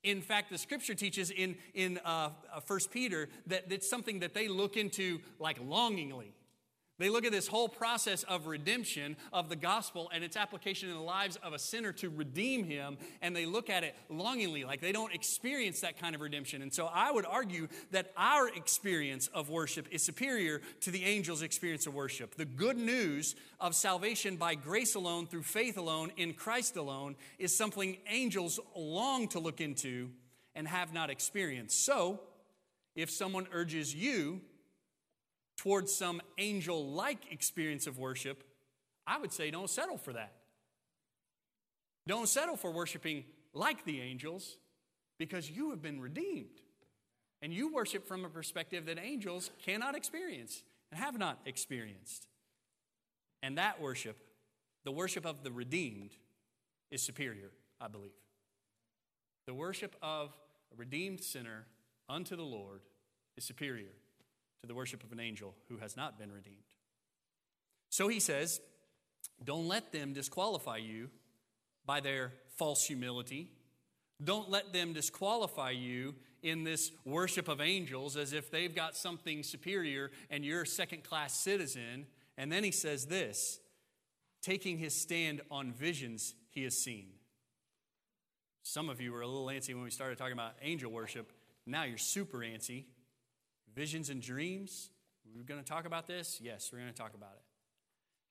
In 0.03 0.20
fact, 0.20 0.50
the 0.50 0.59
scripture 0.59 0.94
teaches 0.94 1.31
in, 1.31 1.57
in 1.72 1.98
uh, 2.05 2.31
1 2.66 2.81
uh, 2.81 2.85
Peter 2.92 3.29
that 3.46 3.72
it's 3.72 3.88
something 3.88 4.20
that 4.20 4.35
they 4.35 4.48
look 4.48 4.77
into 4.77 5.20
like 5.38 5.59
longingly. 5.64 6.35
They 6.98 7.09
look 7.09 7.24
at 7.24 7.33
this 7.33 7.48
whole 7.48 7.68
process 7.68 8.22
of 8.22 8.46
redemption 8.46 9.16
of 9.33 9.48
the 9.48 9.57
gospel 9.57 10.11
and 10.14 10.22
its 10.22 10.37
application 10.37 10.88
in 10.88 10.94
the 10.94 11.02
lives 11.02 11.37
of 11.42 11.52
a 11.52 11.59
sinner 11.59 11.92
to 11.94 12.09
redeem 12.09 12.62
him, 12.62 12.98
and 13.20 13.35
they 13.35 13.46
look 13.46 13.68
at 13.68 13.83
it 13.83 13.96
longingly, 14.09 14.62
like 14.62 14.80
they 14.80 14.92
don't 14.92 15.12
experience 15.12 15.80
that 15.80 15.98
kind 15.98 16.14
of 16.14 16.20
redemption. 16.20 16.62
And 16.62 16.72
so 16.72 16.87
I 16.87 17.11
would 17.11 17.26
argue 17.26 17.66
that 17.90 18.12
our 18.16 18.48
experience 18.48 19.26
of 19.28 19.50
worship 19.50 19.88
is 19.90 20.04
superior 20.04 20.61
to 20.83 20.92
the 20.92 21.04
angels' 21.04 21.42
experience 21.42 21.88
of 21.88 21.94
worship. 21.94 22.37
The 22.37 22.44
good 22.44 22.78
news 22.78 23.35
of 23.59 23.74
salvation 23.74 24.37
by 24.37 24.54
grace 24.54 24.94
alone, 24.94 25.26
through 25.26 25.42
faith 25.42 25.76
alone, 25.76 26.12
in 26.16 26.33
Christ 26.33 26.76
alone, 26.76 27.16
is 27.40 27.57
something 27.57 27.96
angels 28.09 28.61
long 28.76 29.26
to 29.28 29.40
look 29.40 29.61
into 29.61 30.11
and 30.54 30.68
have 30.68 30.92
not 30.92 31.11
experienced. 31.11 31.85
So, 31.85 32.20
if 32.94 33.11
someone 33.11 33.48
urges 33.52 33.92
you 33.92 34.40
towards 35.56 35.94
some 35.94 36.20
angel 36.38 36.90
like 36.90 37.32
experience 37.32 37.86
of 37.86 37.98
worship, 37.98 38.44
I 39.06 39.18
would 39.18 39.32
say 39.32 39.50
don't 39.50 39.70
settle 39.70 39.98
for 39.98 40.12
that. 40.12 40.32
Don't 42.06 42.28
settle 42.28 42.56
for 42.56 42.70
worshiping 42.70 43.24
like 43.52 43.84
the 43.84 44.00
angels 44.00 44.56
because 45.18 45.50
you 45.50 45.70
have 45.70 45.80
been 45.80 46.00
redeemed. 46.00 46.60
And 47.40 47.52
you 47.52 47.72
worship 47.72 48.06
from 48.06 48.24
a 48.24 48.28
perspective 48.28 48.86
that 48.86 48.98
angels 48.98 49.50
cannot 49.64 49.94
experience 49.94 50.62
and 50.90 51.00
have 51.00 51.18
not 51.18 51.38
experienced. 51.46 52.26
And 53.42 53.58
that 53.58 53.80
worship, 53.80 54.16
the 54.84 54.92
worship 54.92 55.26
of 55.26 55.42
the 55.44 55.52
redeemed, 55.52 56.12
is 56.90 57.02
superior, 57.02 57.50
I 57.80 57.88
believe. 57.88 58.12
The 59.46 59.54
worship 59.54 59.94
of 60.02 60.30
a 60.72 60.76
redeemed 60.76 61.22
sinner 61.22 61.66
unto 62.08 62.36
the 62.36 62.42
Lord 62.42 62.80
is 63.36 63.44
superior 63.44 63.92
to 64.62 64.68
the 64.68 64.74
worship 64.74 65.02
of 65.02 65.12
an 65.12 65.20
angel 65.20 65.54
who 65.68 65.78
has 65.78 65.96
not 65.96 66.18
been 66.18 66.32
redeemed. 66.32 66.56
So 67.90 68.08
he 68.08 68.20
says, 68.20 68.60
Don't 69.44 69.68
let 69.68 69.92
them 69.92 70.12
disqualify 70.12 70.78
you 70.78 71.10
by 71.86 72.00
their 72.00 72.32
false 72.56 72.84
humility. 72.84 73.50
Don't 74.22 74.50
let 74.50 74.72
them 74.72 74.92
disqualify 74.92 75.70
you 75.70 76.14
in 76.42 76.62
this 76.62 76.92
worship 77.04 77.48
of 77.48 77.60
angels 77.60 78.16
as 78.16 78.32
if 78.32 78.50
they've 78.50 78.74
got 78.74 78.96
something 78.96 79.42
superior 79.42 80.10
and 80.30 80.44
you're 80.44 80.62
a 80.62 80.66
second 80.66 81.02
class 81.02 81.34
citizen. 81.34 82.06
And 82.36 82.50
then 82.50 82.64
he 82.64 82.70
says 82.70 83.06
this 83.06 83.60
taking 84.42 84.78
his 84.78 84.94
stand 84.94 85.40
on 85.50 85.72
visions 85.72 86.34
he 86.50 86.64
has 86.64 86.76
seen. 86.76 87.06
Some 88.62 88.88
of 88.88 89.00
you 89.00 89.12
were 89.12 89.22
a 89.22 89.26
little 89.26 89.46
antsy 89.46 89.74
when 89.74 89.84
we 89.84 89.90
started 89.90 90.18
talking 90.18 90.34
about 90.34 90.52
angel 90.62 90.90
worship. 90.90 91.32
Now 91.66 91.84
you're 91.84 91.98
super 91.98 92.38
antsy 92.38 92.84
Visions 93.74 94.10
and 94.10 94.22
dreams. 94.22 94.90
We're 95.34 95.42
going 95.42 95.62
to 95.62 95.68
talk 95.68 95.84
about 95.84 96.06
this? 96.06 96.40
Yes, 96.40 96.70
we're 96.72 96.78
going 96.78 96.92
to 96.92 96.96
talk 96.96 97.14
about 97.14 97.32
it. 97.37 97.42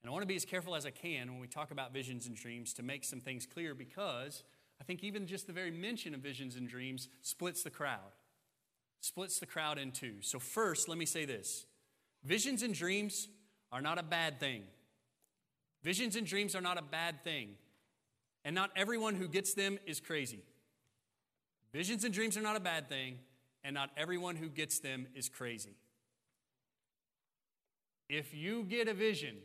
And 0.01 0.09
I 0.09 0.11
want 0.11 0.23
to 0.23 0.27
be 0.27 0.35
as 0.35 0.45
careful 0.45 0.75
as 0.75 0.85
I 0.85 0.91
can 0.91 1.31
when 1.31 1.39
we 1.39 1.47
talk 1.47 1.71
about 1.71 1.93
visions 1.93 2.27
and 2.27 2.35
dreams 2.35 2.73
to 2.73 2.83
make 2.83 3.03
some 3.03 3.19
things 3.19 3.45
clear 3.45 3.73
because 3.73 4.43
I 4.79 4.83
think 4.83 5.03
even 5.03 5.27
just 5.27 5.47
the 5.47 5.53
very 5.53 5.71
mention 5.71 6.13
of 6.13 6.21
visions 6.21 6.55
and 6.55 6.67
dreams 6.67 7.09
splits 7.21 7.63
the 7.63 7.69
crowd, 7.69 8.11
splits 9.01 9.39
the 9.39 9.45
crowd 9.45 9.77
in 9.77 9.91
two. 9.91 10.15
So, 10.21 10.39
first, 10.39 10.89
let 10.89 10.97
me 10.97 11.05
say 11.05 11.25
this 11.25 11.65
visions 12.23 12.63
and 12.63 12.73
dreams 12.73 13.29
are 13.71 13.81
not 13.81 13.97
a 13.97 14.03
bad 14.03 14.39
thing. 14.39 14.63
Visions 15.83 16.15
and 16.15 16.25
dreams 16.25 16.55
are 16.55 16.61
not 16.61 16.77
a 16.77 16.81
bad 16.81 17.23
thing. 17.23 17.49
And 18.45 18.55
not 18.55 18.71
everyone 18.75 19.15
who 19.15 19.27
gets 19.27 19.53
them 19.53 19.79
is 19.85 19.99
crazy. 19.99 20.43
Visions 21.71 22.03
and 22.03 22.13
dreams 22.13 22.37
are 22.37 22.41
not 22.41 22.55
a 22.55 22.59
bad 22.59 22.89
thing 22.89 23.19
and 23.63 23.73
not 23.73 23.89
everyone 23.95 24.35
who 24.35 24.49
gets 24.49 24.79
them 24.79 25.07
is 25.15 25.29
crazy. 25.29 25.75
If 28.09 28.33
you 28.33 28.63
get 28.63 28.87
a 28.87 28.93
vision, 28.93 29.37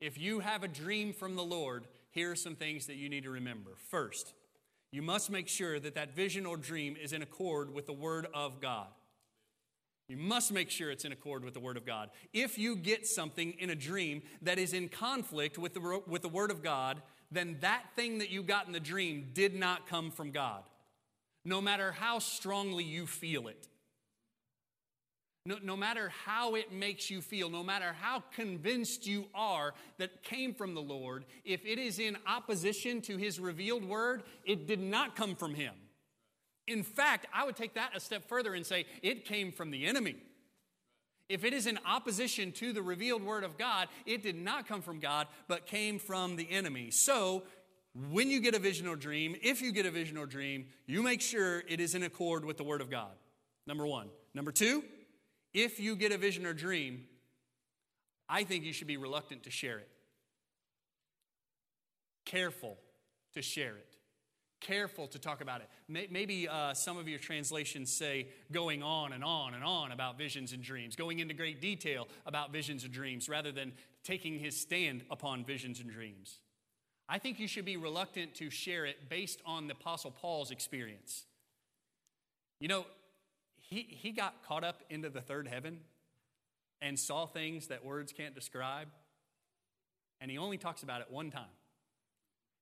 if 0.00 0.18
you 0.18 0.40
have 0.40 0.62
a 0.62 0.68
dream 0.68 1.12
from 1.12 1.36
the 1.36 1.44
Lord, 1.44 1.86
here 2.10 2.32
are 2.32 2.36
some 2.36 2.56
things 2.56 2.86
that 2.86 2.96
you 2.96 3.08
need 3.08 3.24
to 3.24 3.30
remember. 3.30 3.72
First, 3.90 4.32
you 4.90 5.02
must 5.02 5.30
make 5.30 5.48
sure 5.48 5.78
that 5.78 5.94
that 5.94 6.14
vision 6.14 6.46
or 6.46 6.56
dream 6.56 6.96
is 7.00 7.12
in 7.12 7.22
accord 7.22 7.72
with 7.72 7.86
the 7.86 7.92
Word 7.92 8.26
of 8.32 8.60
God. 8.60 8.88
You 10.08 10.16
must 10.16 10.52
make 10.52 10.70
sure 10.70 10.90
it's 10.90 11.04
in 11.04 11.12
accord 11.12 11.44
with 11.44 11.54
the 11.54 11.60
Word 11.60 11.76
of 11.76 11.84
God. 11.84 12.10
If 12.32 12.58
you 12.58 12.76
get 12.76 13.06
something 13.06 13.52
in 13.58 13.70
a 13.70 13.74
dream 13.74 14.22
that 14.42 14.58
is 14.58 14.72
in 14.72 14.88
conflict 14.88 15.58
with 15.58 15.74
the, 15.74 16.00
with 16.06 16.22
the 16.22 16.28
Word 16.28 16.50
of 16.50 16.62
God, 16.62 17.02
then 17.30 17.56
that 17.60 17.84
thing 17.96 18.18
that 18.18 18.30
you 18.30 18.42
got 18.42 18.66
in 18.66 18.72
the 18.72 18.80
dream 18.80 19.30
did 19.34 19.54
not 19.54 19.86
come 19.88 20.10
from 20.10 20.30
God 20.30 20.62
no 21.46 21.60
matter 21.60 21.92
how 21.92 22.18
strongly 22.18 22.82
you 22.82 23.06
feel 23.06 23.46
it. 23.46 23.68
No, 25.46 25.58
no, 25.62 25.76
matter 25.76 26.12
how 26.24 26.56
it 26.56 26.72
makes 26.72 27.08
you 27.08 27.22
feel, 27.22 27.48
no 27.48 27.62
matter 27.62 27.94
how 28.00 28.24
convinced 28.34 29.06
you 29.06 29.26
are 29.32 29.74
that 29.98 30.24
came 30.24 30.52
from 30.52 30.74
the 30.74 30.82
Lord, 30.82 31.24
if 31.44 31.64
it 31.64 31.78
is 31.78 32.00
in 32.00 32.16
opposition 32.26 33.00
to 33.02 33.16
His 33.16 33.38
revealed 33.38 33.84
word, 33.84 34.24
it 34.44 34.66
did 34.66 34.80
not 34.80 35.14
come 35.14 35.36
from 35.36 35.54
Him. 35.54 35.74
In 36.66 36.82
fact, 36.82 37.26
I 37.32 37.44
would 37.44 37.54
take 37.54 37.74
that 37.74 37.96
a 37.96 38.00
step 38.00 38.28
further 38.28 38.54
and 38.54 38.66
say 38.66 38.86
it 39.00 39.24
came 39.24 39.52
from 39.52 39.70
the 39.70 39.86
enemy. 39.86 40.16
If 41.28 41.44
it 41.44 41.52
is 41.52 41.66
in 41.66 41.78
opposition 41.84 42.52
to 42.52 42.72
the 42.72 42.82
revealed 42.82 43.22
word 43.22 43.44
of 43.44 43.58
God, 43.58 43.88
it 44.04 44.22
did 44.22 44.36
not 44.36 44.66
come 44.66 44.80
from 44.80 45.00
God, 45.00 45.26
but 45.46 45.66
came 45.66 45.98
from 45.98 46.36
the 46.36 46.50
enemy. 46.50 46.90
So 46.90 47.44
when 48.10 48.30
you 48.30 48.40
get 48.40 48.54
a 48.54 48.58
vision 48.58 48.86
or 48.86 48.96
dream, 48.96 49.36
if 49.42 49.62
you 49.62 49.72
get 49.72 49.86
a 49.86 49.90
vision 49.90 50.16
or 50.16 50.26
dream, 50.26 50.66
you 50.86 51.02
make 51.02 51.20
sure 51.20 51.62
it 51.68 51.80
is 51.80 51.94
in 51.94 52.02
accord 52.02 52.44
with 52.44 52.56
the 52.56 52.64
Word 52.64 52.80
of 52.80 52.90
God. 52.90 53.12
Number 53.66 53.86
one. 53.86 54.08
Number 54.34 54.52
two, 54.52 54.84
if 55.54 55.80
you 55.80 55.96
get 55.96 56.12
a 56.12 56.18
vision 56.18 56.44
or 56.44 56.52
dream, 56.52 57.04
I 58.28 58.44
think 58.44 58.64
you 58.64 58.72
should 58.72 58.86
be 58.86 58.96
reluctant 58.96 59.44
to 59.44 59.50
share 59.50 59.78
it. 59.78 59.88
Careful 62.26 62.76
to 63.34 63.40
share 63.40 63.76
it. 63.76 63.96
Careful 64.60 65.06
to 65.08 65.18
talk 65.18 65.40
about 65.40 65.60
it. 65.60 66.10
Maybe 66.10 66.48
uh, 66.48 66.74
some 66.74 66.96
of 66.98 67.08
your 67.08 67.18
translations 67.18 67.92
say 67.92 68.28
going 68.50 68.82
on 68.82 69.12
and 69.12 69.22
on 69.22 69.54
and 69.54 69.62
on 69.62 69.92
about 69.92 70.18
visions 70.18 70.52
and 70.52 70.62
dreams, 70.62 70.96
going 70.96 71.20
into 71.20 71.34
great 71.34 71.60
detail 71.60 72.08
about 72.26 72.52
visions 72.52 72.82
and 72.84 72.92
dreams, 72.92 73.28
rather 73.28 73.52
than 73.52 73.72
taking 74.02 74.38
his 74.38 74.58
stand 74.60 75.04
upon 75.10 75.44
visions 75.44 75.78
and 75.78 75.90
dreams. 75.90 76.40
I 77.08 77.18
think 77.18 77.38
you 77.38 77.46
should 77.46 77.64
be 77.64 77.76
reluctant 77.76 78.34
to 78.36 78.50
share 78.50 78.84
it 78.84 79.08
based 79.08 79.40
on 79.46 79.68
the 79.68 79.74
Apostle 79.74 80.10
Paul's 80.10 80.50
experience. 80.50 81.24
You 82.58 82.68
know, 82.68 82.86
he, 83.56 83.86
he 83.88 84.10
got 84.10 84.42
caught 84.46 84.64
up 84.64 84.82
into 84.90 85.08
the 85.08 85.20
third 85.20 85.46
heaven 85.46 85.80
and 86.80 86.98
saw 86.98 87.26
things 87.26 87.68
that 87.68 87.84
words 87.84 88.12
can't 88.12 88.34
describe, 88.34 88.88
and 90.20 90.30
he 90.30 90.38
only 90.38 90.58
talks 90.58 90.82
about 90.82 91.00
it 91.00 91.06
one 91.10 91.30
time. 91.30 91.44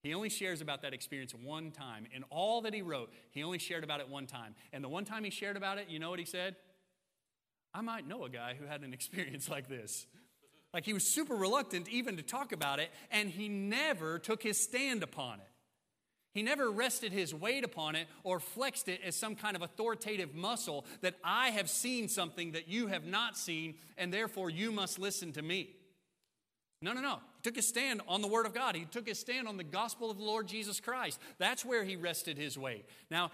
He 0.02 0.12
only 0.12 0.28
shares 0.28 0.60
about 0.60 0.82
that 0.82 0.92
experience 0.92 1.34
one 1.34 1.70
time. 1.70 2.06
In 2.14 2.24
all 2.24 2.60
that 2.62 2.74
he 2.74 2.82
wrote, 2.82 3.10
he 3.30 3.42
only 3.42 3.58
shared 3.58 3.84
about 3.84 4.00
it 4.00 4.08
one 4.08 4.26
time. 4.26 4.54
And 4.70 4.84
the 4.84 4.88
one 4.88 5.06
time 5.06 5.24
he 5.24 5.30
shared 5.30 5.56
about 5.56 5.78
it, 5.78 5.88
you 5.88 5.98
know 5.98 6.10
what 6.10 6.18
he 6.18 6.26
said? 6.26 6.56
I 7.72 7.80
might 7.80 8.06
know 8.06 8.24
a 8.24 8.28
guy 8.28 8.54
who 8.58 8.66
had 8.66 8.82
an 8.82 8.92
experience 8.92 9.48
like 9.48 9.66
this. 9.66 10.06
Like 10.74 10.84
he 10.84 10.92
was 10.92 11.06
super 11.06 11.36
reluctant 11.36 11.88
even 11.88 12.16
to 12.16 12.22
talk 12.22 12.50
about 12.50 12.80
it, 12.80 12.90
and 13.12 13.30
he 13.30 13.48
never 13.48 14.18
took 14.18 14.42
his 14.42 14.60
stand 14.60 15.04
upon 15.04 15.38
it. 15.38 15.46
He 16.34 16.42
never 16.42 16.68
rested 16.68 17.12
his 17.12 17.32
weight 17.32 17.62
upon 17.62 17.94
it 17.94 18.08
or 18.24 18.40
flexed 18.40 18.88
it 18.88 19.00
as 19.06 19.14
some 19.14 19.36
kind 19.36 19.54
of 19.54 19.62
authoritative 19.62 20.34
muscle 20.34 20.84
that 21.00 21.14
I 21.22 21.50
have 21.50 21.70
seen 21.70 22.08
something 22.08 22.52
that 22.52 22.66
you 22.66 22.88
have 22.88 23.06
not 23.06 23.36
seen, 23.36 23.76
and 23.96 24.12
therefore 24.12 24.50
you 24.50 24.72
must 24.72 24.98
listen 24.98 25.32
to 25.34 25.42
me. 25.42 25.76
No, 26.82 26.92
no, 26.92 27.00
no. 27.00 27.20
He 27.36 27.42
took 27.44 27.54
his 27.54 27.68
stand 27.68 28.02
on 28.08 28.20
the 28.20 28.26
Word 28.26 28.44
of 28.44 28.52
God. 28.52 28.74
He 28.74 28.84
took 28.84 29.06
his 29.06 29.20
stand 29.20 29.46
on 29.46 29.56
the 29.56 29.64
gospel 29.64 30.10
of 30.10 30.18
the 30.18 30.24
Lord 30.24 30.48
Jesus 30.48 30.80
Christ. 30.80 31.20
That's 31.38 31.64
where 31.64 31.84
he 31.84 31.94
rested 31.94 32.36
his 32.36 32.58
weight. 32.58 32.84
Now, 33.12 33.30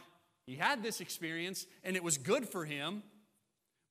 he 0.47 0.57
had 0.57 0.83
this 0.83 1.01
experience, 1.01 1.67
and 1.83 1.97
it 1.97 2.05
was 2.05 2.19
good 2.19 2.47
for 2.47 2.67
him, 2.67 3.03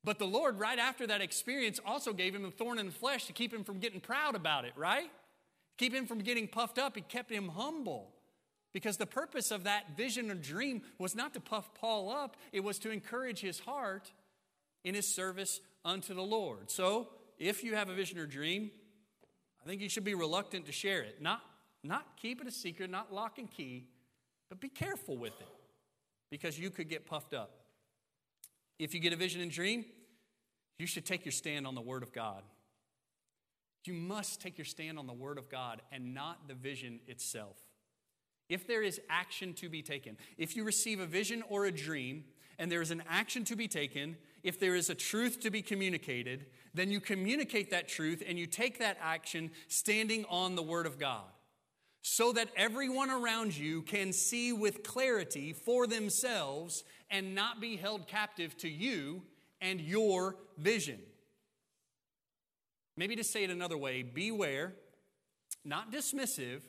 but 0.02 0.18
the 0.18 0.26
Lord, 0.26 0.58
right 0.58 0.78
after 0.78 1.06
that 1.06 1.20
experience, 1.20 1.78
also 1.84 2.12
gave 2.12 2.34
him 2.34 2.44
a 2.44 2.50
thorn 2.50 2.78
in 2.78 2.86
the 2.86 2.92
flesh 2.92 3.26
to 3.26 3.32
keep 3.32 3.52
him 3.52 3.64
from 3.64 3.78
getting 3.78 4.00
proud 4.00 4.34
about 4.34 4.64
it, 4.64 4.72
right? 4.76 5.10
Keep 5.76 5.94
him 5.94 6.06
from 6.06 6.18
getting 6.18 6.48
puffed 6.48 6.78
up. 6.78 6.96
He 6.96 7.02
kept 7.02 7.30
him 7.30 7.48
humble. 7.48 8.12
Because 8.72 8.96
the 8.96 9.06
purpose 9.06 9.50
of 9.50 9.64
that 9.64 9.96
vision 9.96 10.30
or 10.30 10.34
dream 10.34 10.82
was 10.98 11.14
not 11.14 11.34
to 11.34 11.40
puff 11.40 11.74
Paul 11.74 12.10
up, 12.10 12.36
it 12.52 12.60
was 12.60 12.78
to 12.80 12.90
encourage 12.90 13.40
his 13.40 13.58
heart 13.58 14.12
in 14.84 14.94
his 14.94 15.06
service 15.06 15.60
unto 15.84 16.14
the 16.14 16.22
Lord. 16.22 16.70
So, 16.70 17.08
if 17.38 17.64
you 17.64 17.74
have 17.74 17.88
a 17.88 17.94
vision 17.94 18.18
or 18.18 18.26
dream, 18.26 18.70
I 19.62 19.66
think 19.66 19.80
you 19.80 19.88
should 19.88 20.04
be 20.04 20.14
reluctant 20.14 20.66
to 20.66 20.72
share 20.72 21.02
it. 21.02 21.20
Not, 21.20 21.42
not 21.82 22.16
keep 22.16 22.40
it 22.40 22.46
a 22.46 22.50
secret, 22.50 22.90
not 22.90 23.12
lock 23.12 23.38
and 23.38 23.50
key, 23.50 23.88
but 24.48 24.60
be 24.60 24.68
careful 24.68 25.16
with 25.16 25.38
it 25.40 25.48
because 26.30 26.58
you 26.58 26.70
could 26.70 26.88
get 26.88 27.06
puffed 27.06 27.34
up. 27.34 27.59
If 28.80 28.94
you 28.94 29.00
get 29.00 29.12
a 29.12 29.16
vision 29.16 29.42
and 29.42 29.50
dream, 29.50 29.84
you 30.78 30.86
should 30.86 31.04
take 31.04 31.26
your 31.26 31.32
stand 31.32 31.66
on 31.66 31.74
the 31.74 31.82
Word 31.82 32.02
of 32.02 32.14
God. 32.14 32.42
You 33.84 33.92
must 33.92 34.40
take 34.40 34.56
your 34.56 34.64
stand 34.64 34.98
on 34.98 35.06
the 35.06 35.12
Word 35.12 35.36
of 35.36 35.50
God 35.50 35.82
and 35.92 36.14
not 36.14 36.48
the 36.48 36.54
vision 36.54 37.00
itself. 37.06 37.56
if 38.48 38.66
there 38.66 38.82
is 38.82 39.00
action 39.08 39.52
to 39.54 39.68
be 39.68 39.80
taken, 39.80 40.16
if 40.36 40.56
you 40.56 40.64
receive 40.64 40.98
a 40.98 41.06
vision 41.06 41.44
or 41.48 41.66
a 41.66 41.70
dream 41.70 42.24
and 42.58 42.72
there 42.72 42.82
is 42.82 42.90
an 42.90 43.02
action 43.08 43.44
to 43.44 43.54
be 43.54 43.68
taken, 43.68 44.16
if 44.42 44.58
there 44.58 44.74
is 44.74 44.90
a 44.90 44.94
truth 44.94 45.38
to 45.40 45.50
be 45.50 45.62
communicated, 45.62 46.46
then 46.74 46.90
you 46.90 47.00
communicate 47.00 47.70
that 47.70 47.86
truth 47.86 48.24
and 48.26 48.38
you 48.38 48.46
take 48.46 48.78
that 48.80 48.96
action 49.00 49.52
standing 49.68 50.24
on 50.28 50.56
the 50.56 50.62
Word 50.62 50.86
of 50.86 50.98
God 50.98 51.30
so 52.02 52.32
that 52.32 52.48
everyone 52.56 53.10
around 53.10 53.56
you 53.56 53.82
can 53.82 54.12
see 54.12 54.52
with 54.52 54.82
clarity 54.82 55.52
for 55.52 55.86
themselves 55.86 56.82
and 57.10 57.34
not 57.34 57.60
be 57.60 57.76
held 57.76 58.06
captive 58.06 58.56
to 58.58 58.68
you 58.68 59.22
and 59.60 59.80
your 59.80 60.36
vision. 60.58 61.00
Maybe 62.96 63.16
to 63.16 63.24
say 63.24 63.44
it 63.44 63.50
another 63.50 63.78
way, 63.78 64.02
beware, 64.02 64.74
not 65.64 65.92
dismissive, 65.92 66.60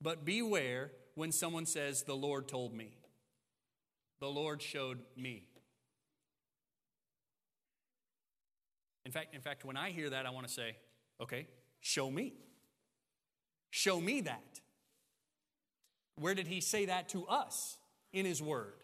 but 0.00 0.24
beware 0.24 0.92
when 1.14 1.32
someone 1.32 1.66
says, 1.66 2.02
The 2.02 2.14
Lord 2.14 2.48
told 2.48 2.74
me. 2.74 2.96
The 4.20 4.28
Lord 4.28 4.62
showed 4.62 5.00
me. 5.16 5.46
In 9.04 9.10
fact, 9.10 9.34
in 9.34 9.40
fact, 9.40 9.64
when 9.64 9.76
I 9.76 9.90
hear 9.90 10.10
that, 10.10 10.26
I 10.26 10.30
want 10.30 10.46
to 10.46 10.52
say, 10.52 10.76
okay, 11.20 11.46
show 11.80 12.10
me. 12.10 12.34
Show 13.70 14.00
me 14.00 14.20
that. 14.22 14.60
Where 16.16 16.34
did 16.34 16.46
he 16.46 16.60
say 16.60 16.86
that 16.86 17.08
to 17.10 17.26
us 17.26 17.78
in 18.12 18.24
his 18.26 18.40
word? 18.40 18.74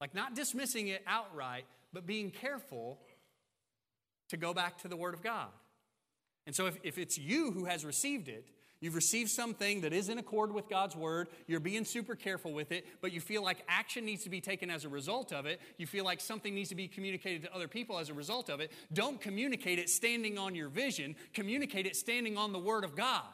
Like 0.00 0.14
not 0.14 0.34
dismissing 0.34 0.88
it 0.88 1.02
outright, 1.06 1.64
but 1.92 2.06
being 2.06 2.30
careful 2.30 2.98
to 4.28 4.36
go 4.36 4.54
back 4.54 4.78
to 4.82 4.88
the 4.88 4.96
word 4.96 5.14
of 5.14 5.22
God. 5.22 5.48
And 6.46 6.54
so 6.54 6.66
if, 6.66 6.78
if 6.82 6.98
it's 6.98 7.18
you 7.18 7.50
who 7.50 7.64
has 7.64 7.84
received 7.84 8.28
it, 8.28 8.46
You've 8.80 8.94
received 8.94 9.30
something 9.30 9.80
that 9.80 9.92
is 9.92 10.08
in 10.08 10.18
accord 10.18 10.52
with 10.52 10.68
God's 10.68 10.94
word. 10.94 11.28
You're 11.48 11.58
being 11.58 11.84
super 11.84 12.14
careful 12.14 12.52
with 12.52 12.70
it, 12.70 12.86
but 13.00 13.12
you 13.12 13.20
feel 13.20 13.42
like 13.42 13.64
action 13.68 14.04
needs 14.04 14.22
to 14.22 14.30
be 14.30 14.40
taken 14.40 14.70
as 14.70 14.84
a 14.84 14.88
result 14.88 15.32
of 15.32 15.46
it. 15.46 15.60
You 15.78 15.86
feel 15.86 16.04
like 16.04 16.20
something 16.20 16.54
needs 16.54 16.68
to 16.68 16.76
be 16.76 16.86
communicated 16.86 17.42
to 17.42 17.54
other 17.54 17.66
people 17.66 17.98
as 17.98 18.08
a 18.08 18.14
result 18.14 18.48
of 18.48 18.60
it. 18.60 18.70
Don't 18.92 19.20
communicate 19.20 19.80
it 19.80 19.90
standing 19.90 20.38
on 20.38 20.54
your 20.54 20.68
vision, 20.68 21.16
communicate 21.34 21.86
it 21.86 21.96
standing 21.96 22.36
on 22.36 22.52
the 22.52 22.58
word 22.58 22.84
of 22.84 22.94
God 22.94 23.24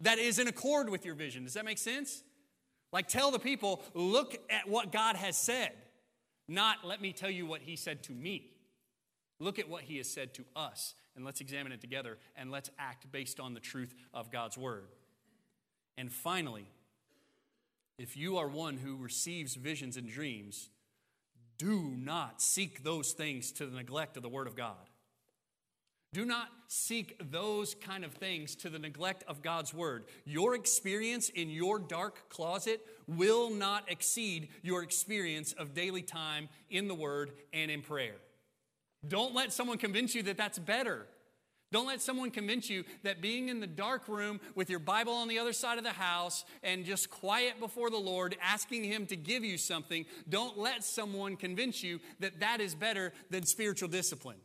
that 0.00 0.18
is 0.18 0.38
in 0.38 0.48
accord 0.48 0.88
with 0.88 1.04
your 1.04 1.14
vision. 1.14 1.44
Does 1.44 1.54
that 1.54 1.64
make 1.64 1.78
sense? 1.78 2.22
Like 2.92 3.08
tell 3.08 3.30
the 3.30 3.38
people, 3.38 3.82
look 3.94 4.36
at 4.50 4.68
what 4.68 4.92
God 4.92 5.16
has 5.16 5.36
said, 5.36 5.72
not 6.48 6.78
let 6.84 7.00
me 7.00 7.12
tell 7.12 7.30
you 7.30 7.46
what 7.46 7.62
he 7.62 7.76
said 7.76 8.02
to 8.04 8.12
me. 8.12 8.52
Look 9.38 9.58
at 9.58 9.68
what 9.68 9.82
he 9.82 9.98
has 9.98 10.08
said 10.08 10.32
to 10.34 10.44
us 10.54 10.94
and 11.14 11.24
let's 11.24 11.40
examine 11.40 11.72
it 11.72 11.80
together 11.80 12.18
and 12.36 12.50
let's 12.50 12.70
act 12.78 13.10
based 13.10 13.40
on 13.40 13.54
the 13.54 13.60
truth 13.60 13.94
of 14.14 14.30
God's 14.30 14.56
word. 14.56 14.86
And 15.98 16.12
finally, 16.12 16.66
if 17.98 18.16
you 18.16 18.36
are 18.36 18.48
one 18.48 18.76
who 18.76 18.96
receives 18.96 19.54
visions 19.54 19.96
and 19.96 20.08
dreams, 20.08 20.70
do 21.58 21.94
not 21.96 22.42
seek 22.42 22.84
those 22.84 23.12
things 23.12 23.50
to 23.52 23.66
the 23.66 23.76
neglect 23.76 24.16
of 24.16 24.22
the 24.22 24.28
word 24.28 24.46
of 24.46 24.56
God. 24.56 24.90
Do 26.12 26.24
not 26.24 26.48
seek 26.68 27.20
those 27.30 27.74
kind 27.74 28.04
of 28.04 28.14
things 28.14 28.54
to 28.56 28.70
the 28.70 28.78
neglect 28.78 29.24
of 29.28 29.42
God's 29.42 29.74
word. 29.74 30.04
Your 30.24 30.54
experience 30.54 31.28
in 31.28 31.50
your 31.50 31.78
dark 31.78 32.28
closet 32.30 32.80
will 33.06 33.50
not 33.50 33.90
exceed 33.90 34.48
your 34.62 34.82
experience 34.82 35.52
of 35.52 35.74
daily 35.74 36.02
time 36.02 36.48
in 36.70 36.88
the 36.88 36.94
word 36.94 37.32
and 37.52 37.70
in 37.70 37.82
prayer. 37.82 38.16
Don't 39.06 39.34
let 39.34 39.52
someone 39.52 39.78
convince 39.78 40.14
you 40.14 40.22
that 40.24 40.36
that's 40.36 40.58
better. 40.58 41.06
Don't 41.72 41.86
let 41.86 42.00
someone 42.00 42.30
convince 42.30 42.70
you 42.70 42.84
that 43.02 43.20
being 43.20 43.48
in 43.48 43.60
the 43.60 43.66
dark 43.66 44.08
room 44.08 44.40
with 44.54 44.70
your 44.70 44.78
Bible 44.78 45.12
on 45.12 45.28
the 45.28 45.38
other 45.38 45.52
side 45.52 45.78
of 45.78 45.84
the 45.84 45.90
house 45.90 46.44
and 46.62 46.84
just 46.84 47.10
quiet 47.10 47.58
before 47.58 47.90
the 47.90 47.96
Lord, 47.96 48.36
asking 48.40 48.84
Him 48.84 49.06
to 49.06 49.16
give 49.16 49.44
you 49.44 49.58
something, 49.58 50.06
don't 50.28 50.56
let 50.56 50.84
someone 50.84 51.36
convince 51.36 51.82
you 51.82 51.98
that 52.20 52.40
that 52.40 52.60
is 52.60 52.74
better 52.74 53.12
than 53.30 53.44
spiritual 53.44 53.88
discipline. 53.88 54.38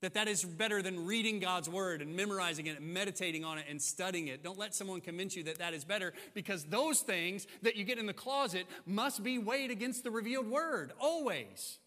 That 0.00 0.14
that 0.14 0.28
is 0.28 0.44
better 0.44 0.80
than 0.80 1.06
reading 1.06 1.40
God's 1.40 1.68
word 1.68 2.02
and 2.02 2.14
memorizing 2.14 2.66
it 2.66 2.78
and 2.78 2.94
meditating 2.94 3.44
on 3.44 3.58
it 3.58 3.64
and 3.68 3.82
studying 3.82 4.28
it. 4.28 4.44
Don't 4.44 4.58
let 4.58 4.74
someone 4.74 5.00
convince 5.00 5.34
you 5.34 5.42
that 5.44 5.58
that 5.58 5.74
is 5.74 5.84
better 5.84 6.12
because 6.34 6.64
those 6.64 7.00
things 7.00 7.48
that 7.62 7.74
you 7.74 7.82
get 7.82 7.98
in 7.98 8.06
the 8.06 8.12
closet 8.12 8.66
must 8.86 9.24
be 9.24 9.38
weighed 9.38 9.72
against 9.72 10.04
the 10.04 10.10
revealed 10.10 10.48
word, 10.48 10.92
always. 11.00 11.78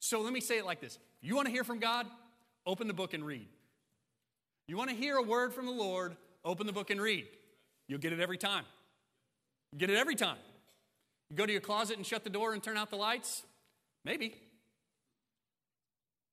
So 0.00 0.20
let 0.20 0.32
me 0.32 0.40
say 0.40 0.58
it 0.58 0.66
like 0.66 0.80
this 0.80 0.98
you 1.22 1.36
want 1.36 1.46
to 1.46 1.52
hear 1.52 1.64
from 1.64 1.78
God? 1.78 2.06
Open 2.66 2.88
the 2.88 2.94
book 2.94 3.14
and 3.14 3.24
read. 3.24 3.46
You 4.66 4.76
want 4.76 4.90
to 4.90 4.96
hear 4.96 5.16
a 5.16 5.22
word 5.22 5.52
from 5.52 5.66
the 5.66 5.72
Lord? 5.72 6.16
Open 6.44 6.66
the 6.66 6.72
book 6.72 6.90
and 6.90 7.00
read. 7.00 7.26
You'll 7.88 8.00
get 8.00 8.12
it 8.12 8.20
every 8.20 8.38
time. 8.38 8.64
You 9.72 9.78
get 9.78 9.90
it 9.90 9.96
every 9.96 10.14
time. 10.14 10.38
You 11.30 11.36
go 11.36 11.46
to 11.46 11.52
your 11.52 11.60
closet 11.60 11.96
and 11.96 12.06
shut 12.06 12.24
the 12.24 12.30
door 12.30 12.52
and 12.52 12.62
turn 12.62 12.76
out 12.76 12.90
the 12.90 12.96
lights? 12.96 13.42
Maybe. 14.04 14.34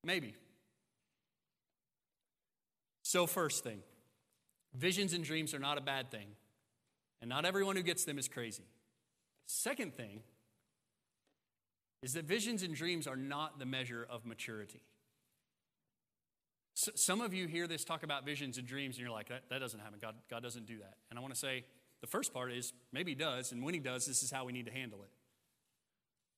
Maybe. 0.04 0.36
So, 3.12 3.28
first 3.28 3.66
thing 3.66 3.80
visions 4.74 5.12
and 5.12 5.22
dreams 5.22 5.54
are 5.54 5.60
not 5.60 5.78
a 5.78 5.82
bad 5.82 6.12
thing, 6.12 6.28
and 7.20 7.28
not 7.28 7.44
everyone 7.44 7.76
who 7.76 7.84
gets 7.84 8.06
them 8.06 8.18
is 8.18 8.30
crazy. 8.30 8.64
Second 9.48 9.98
thing 9.98 10.22
is 12.04 12.14
that 12.14 12.24
visions 12.24 12.64
and 12.64 12.74
dreams 12.74 13.08
are 13.08 13.18
not 13.18 13.60
the 13.60 13.66
measure 13.66 14.08
of 14.10 14.26
maturity. 14.26 14.82
So, 16.74 16.94
some 16.96 17.20
of 17.20 17.34
you 17.34 17.48
hear 17.48 17.68
this 17.68 17.84
talk 17.84 18.04
about 18.04 18.26
visions 18.26 18.58
and 18.58 18.66
dreams, 18.66 18.96
and 18.96 19.02
you're 19.02 19.12
like, 19.14 19.28
that, 19.28 19.44
that 19.50 19.60
doesn't 19.60 19.82
happen. 19.82 20.00
God, 20.02 20.16
God 20.30 20.42
doesn't 20.42 20.66
do 20.66 20.78
that. 20.78 20.94
And 21.10 21.20
I 21.20 21.22
want 21.22 21.34
to 21.34 21.40
say 21.40 21.66
the 22.00 22.08
first 22.08 22.34
part 22.34 22.54
is 22.54 22.72
maybe 22.94 23.12
he 23.12 23.16
does, 23.16 23.52
and 23.52 23.62
when 23.62 23.74
he 23.74 23.82
does, 23.82 24.06
this 24.06 24.24
is 24.24 24.32
how 24.32 24.46
we 24.46 24.54
need 24.54 24.68
to 24.68 24.72
handle 24.72 25.04
it. 25.04 25.12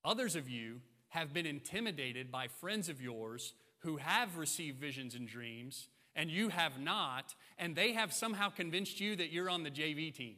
Others 0.03 0.35
of 0.35 0.49
you 0.49 0.81
have 1.09 1.35
been 1.35 1.45
intimidated 1.45 2.31
by 2.31 2.47
friends 2.47 2.89
of 2.89 2.99
yours 2.99 3.53
who 3.81 3.97
have 3.97 4.37
received 4.37 4.79
visions 4.79 5.13
and 5.13 5.27
dreams, 5.27 5.89
and 6.15 6.29
you 6.29 6.49
have 6.49 6.79
not, 6.79 7.35
and 7.57 7.75
they 7.75 7.93
have 7.93 8.13
somehow 8.13 8.49
convinced 8.49 8.99
you 8.99 9.15
that 9.15 9.31
you're 9.31 9.49
on 9.49 9.63
the 9.63 9.71
JV 9.71 10.13
team 10.13 10.35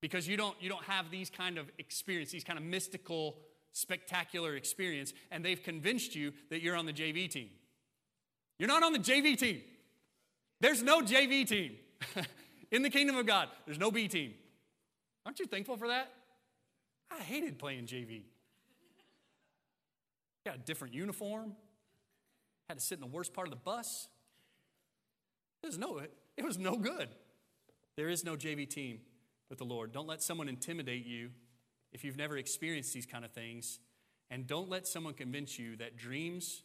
because 0.00 0.28
you 0.28 0.36
don't, 0.36 0.54
you 0.60 0.68
don't 0.68 0.84
have 0.84 1.10
these 1.10 1.30
kind 1.30 1.58
of 1.58 1.70
experience, 1.78 2.30
these 2.30 2.44
kind 2.44 2.58
of 2.58 2.64
mystical, 2.64 3.38
spectacular 3.72 4.56
experience, 4.56 5.12
and 5.30 5.44
they've 5.44 5.62
convinced 5.62 6.14
you 6.14 6.32
that 6.50 6.62
you're 6.62 6.76
on 6.76 6.86
the 6.86 6.92
JV 6.92 7.30
team. 7.30 7.48
You're 8.58 8.68
not 8.68 8.82
on 8.82 8.92
the 8.92 8.98
JV 8.98 9.36
team. 9.36 9.62
There's 10.60 10.82
no 10.82 11.00
JV 11.02 11.46
team. 11.46 11.76
In 12.70 12.82
the 12.82 12.90
kingdom 12.90 13.16
of 13.16 13.26
God, 13.26 13.48
there's 13.64 13.78
no 13.78 13.90
B 13.90 14.08
team. 14.08 14.34
Aren't 15.24 15.38
you 15.38 15.46
thankful 15.46 15.76
for 15.76 15.88
that? 15.88 16.12
I 17.10 17.20
hated 17.22 17.58
playing 17.58 17.86
JV. 17.86 18.22
Got 20.44 20.56
a 20.56 20.58
different 20.58 20.94
uniform. 20.94 21.52
Had 22.68 22.78
to 22.78 22.84
sit 22.84 22.96
in 22.96 23.00
the 23.00 23.06
worst 23.06 23.32
part 23.32 23.46
of 23.46 23.50
the 23.50 23.60
bus. 23.60 24.08
It 25.62 25.66
was 25.66 25.78
no, 25.78 26.00
it 26.36 26.44
was 26.44 26.58
no 26.58 26.76
good. 26.76 27.08
There 27.96 28.08
is 28.08 28.24
no 28.24 28.36
JV 28.36 28.68
team 28.68 29.00
with 29.48 29.58
the 29.58 29.64
Lord. 29.64 29.92
Don't 29.92 30.06
let 30.06 30.22
someone 30.22 30.48
intimidate 30.48 31.06
you 31.06 31.30
if 31.92 32.04
you've 32.04 32.16
never 32.16 32.36
experienced 32.36 32.92
these 32.92 33.06
kind 33.06 33.24
of 33.24 33.32
things. 33.32 33.78
And 34.30 34.46
don't 34.46 34.68
let 34.68 34.86
someone 34.86 35.14
convince 35.14 35.58
you 35.58 35.76
that 35.76 35.96
dreams 35.96 36.62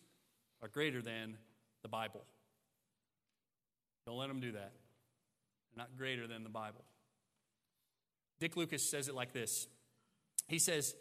are 0.62 0.68
greater 0.68 1.02
than 1.02 1.38
the 1.84 1.88
Bible. 1.88 2.22
Don't 4.06 4.18
let 4.18 4.28
them 4.28 4.40
do 4.40 4.52
that. 4.54 4.74
They're 5.74 5.84
not 5.84 5.98
greater 5.98 6.28
than 6.28 6.44
the 6.44 6.50
Bible. 6.50 6.84
Dick 8.40 8.58
Lucas 8.58 8.90
says 8.90 9.08
it 9.08 9.16
like 9.16 9.34
this 9.34 9.68
He 10.48 10.60
says, 10.60 10.96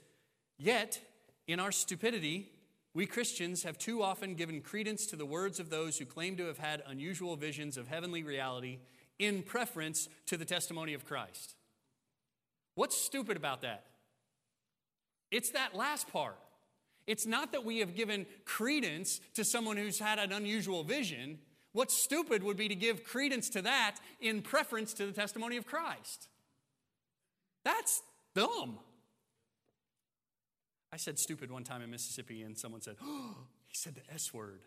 Yet, 0.58 1.00
in 1.46 1.58
our 1.58 1.72
stupidity, 1.72 2.50
we 2.92 3.06
Christians 3.06 3.62
have 3.62 3.78
too 3.78 4.02
often 4.02 4.34
given 4.34 4.60
credence 4.60 5.06
to 5.06 5.16
the 5.16 5.26
words 5.26 5.60
of 5.60 5.70
those 5.70 5.98
who 5.98 6.04
claim 6.04 6.36
to 6.36 6.46
have 6.46 6.58
had 6.58 6.82
unusual 6.86 7.36
visions 7.36 7.76
of 7.76 7.88
heavenly 7.88 8.22
reality 8.22 8.78
in 9.18 9.42
preference 9.42 10.08
to 10.26 10.36
the 10.36 10.44
testimony 10.44 10.94
of 10.94 11.04
Christ. 11.04 11.54
What's 12.74 12.96
stupid 12.96 13.36
about 13.36 13.62
that? 13.62 13.84
It's 15.30 15.50
that 15.50 15.76
last 15.76 16.08
part. 16.08 16.38
It's 17.06 17.26
not 17.26 17.52
that 17.52 17.64
we 17.64 17.78
have 17.78 17.94
given 17.94 18.26
credence 18.44 19.20
to 19.34 19.44
someone 19.44 19.76
who's 19.76 19.98
had 19.98 20.18
an 20.18 20.32
unusual 20.32 20.82
vision. 20.82 21.38
What's 21.72 21.96
stupid 21.96 22.42
would 22.42 22.56
be 22.56 22.68
to 22.68 22.74
give 22.74 23.04
credence 23.04 23.48
to 23.50 23.62
that 23.62 23.96
in 24.20 24.42
preference 24.42 24.94
to 24.94 25.06
the 25.06 25.12
testimony 25.12 25.56
of 25.56 25.66
Christ. 25.66 26.28
That's 27.64 28.02
dumb. 28.34 28.78
I 30.92 30.96
said 30.96 31.18
stupid 31.18 31.50
one 31.50 31.62
time 31.62 31.82
in 31.82 31.90
Mississippi, 31.90 32.42
and 32.42 32.58
someone 32.58 32.80
said, 32.80 32.96
Oh, 33.02 33.36
he 33.66 33.76
said 33.76 33.94
the 33.94 34.12
S 34.12 34.34
word. 34.34 34.60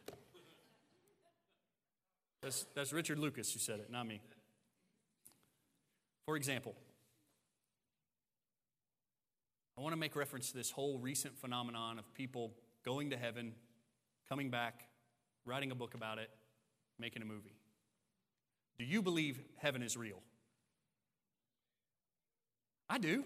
That's, 2.42 2.66
that's 2.76 2.92
Richard 2.92 3.20
Lucas 3.20 3.52
who 3.54 3.60
said 3.60 3.80
it, 3.80 3.90
not 3.90 4.06
me. 4.06 4.22
For 6.26 6.36
example, 6.36 6.76
I 9.78 9.82
want 9.82 9.94
to 9.94 9.98
make 10.00 10.16
reference 10.16 10.52
to 10.52 10.58
this 10.58 10.72
whole 10.72 10.98
recent 10.98 11.38
phenomenon 11.38 12.00
of 12.00 12.14
people 12.14 12.54
going 12.86 13.10
to 13.10 13.18
heaven, 13.18 13.54
coming 14.30 14.50
back, 14.50 14.86
writing 15.46 15.72
a 15.72 15.76
book 15.76 15.94
about 15.94 16.20
it, 16.20 16.30
making 17.00 17.22
a 17.22 17.26
movie. 17.26 17.56
Do 18.78 18.86
you 18.86 19.02
believe 19.02 19.40
heaven 19.58 19.82
is 19.82 19.98
real? 19.98 20.22
I 22.90 22.98
do. 22.98 23.24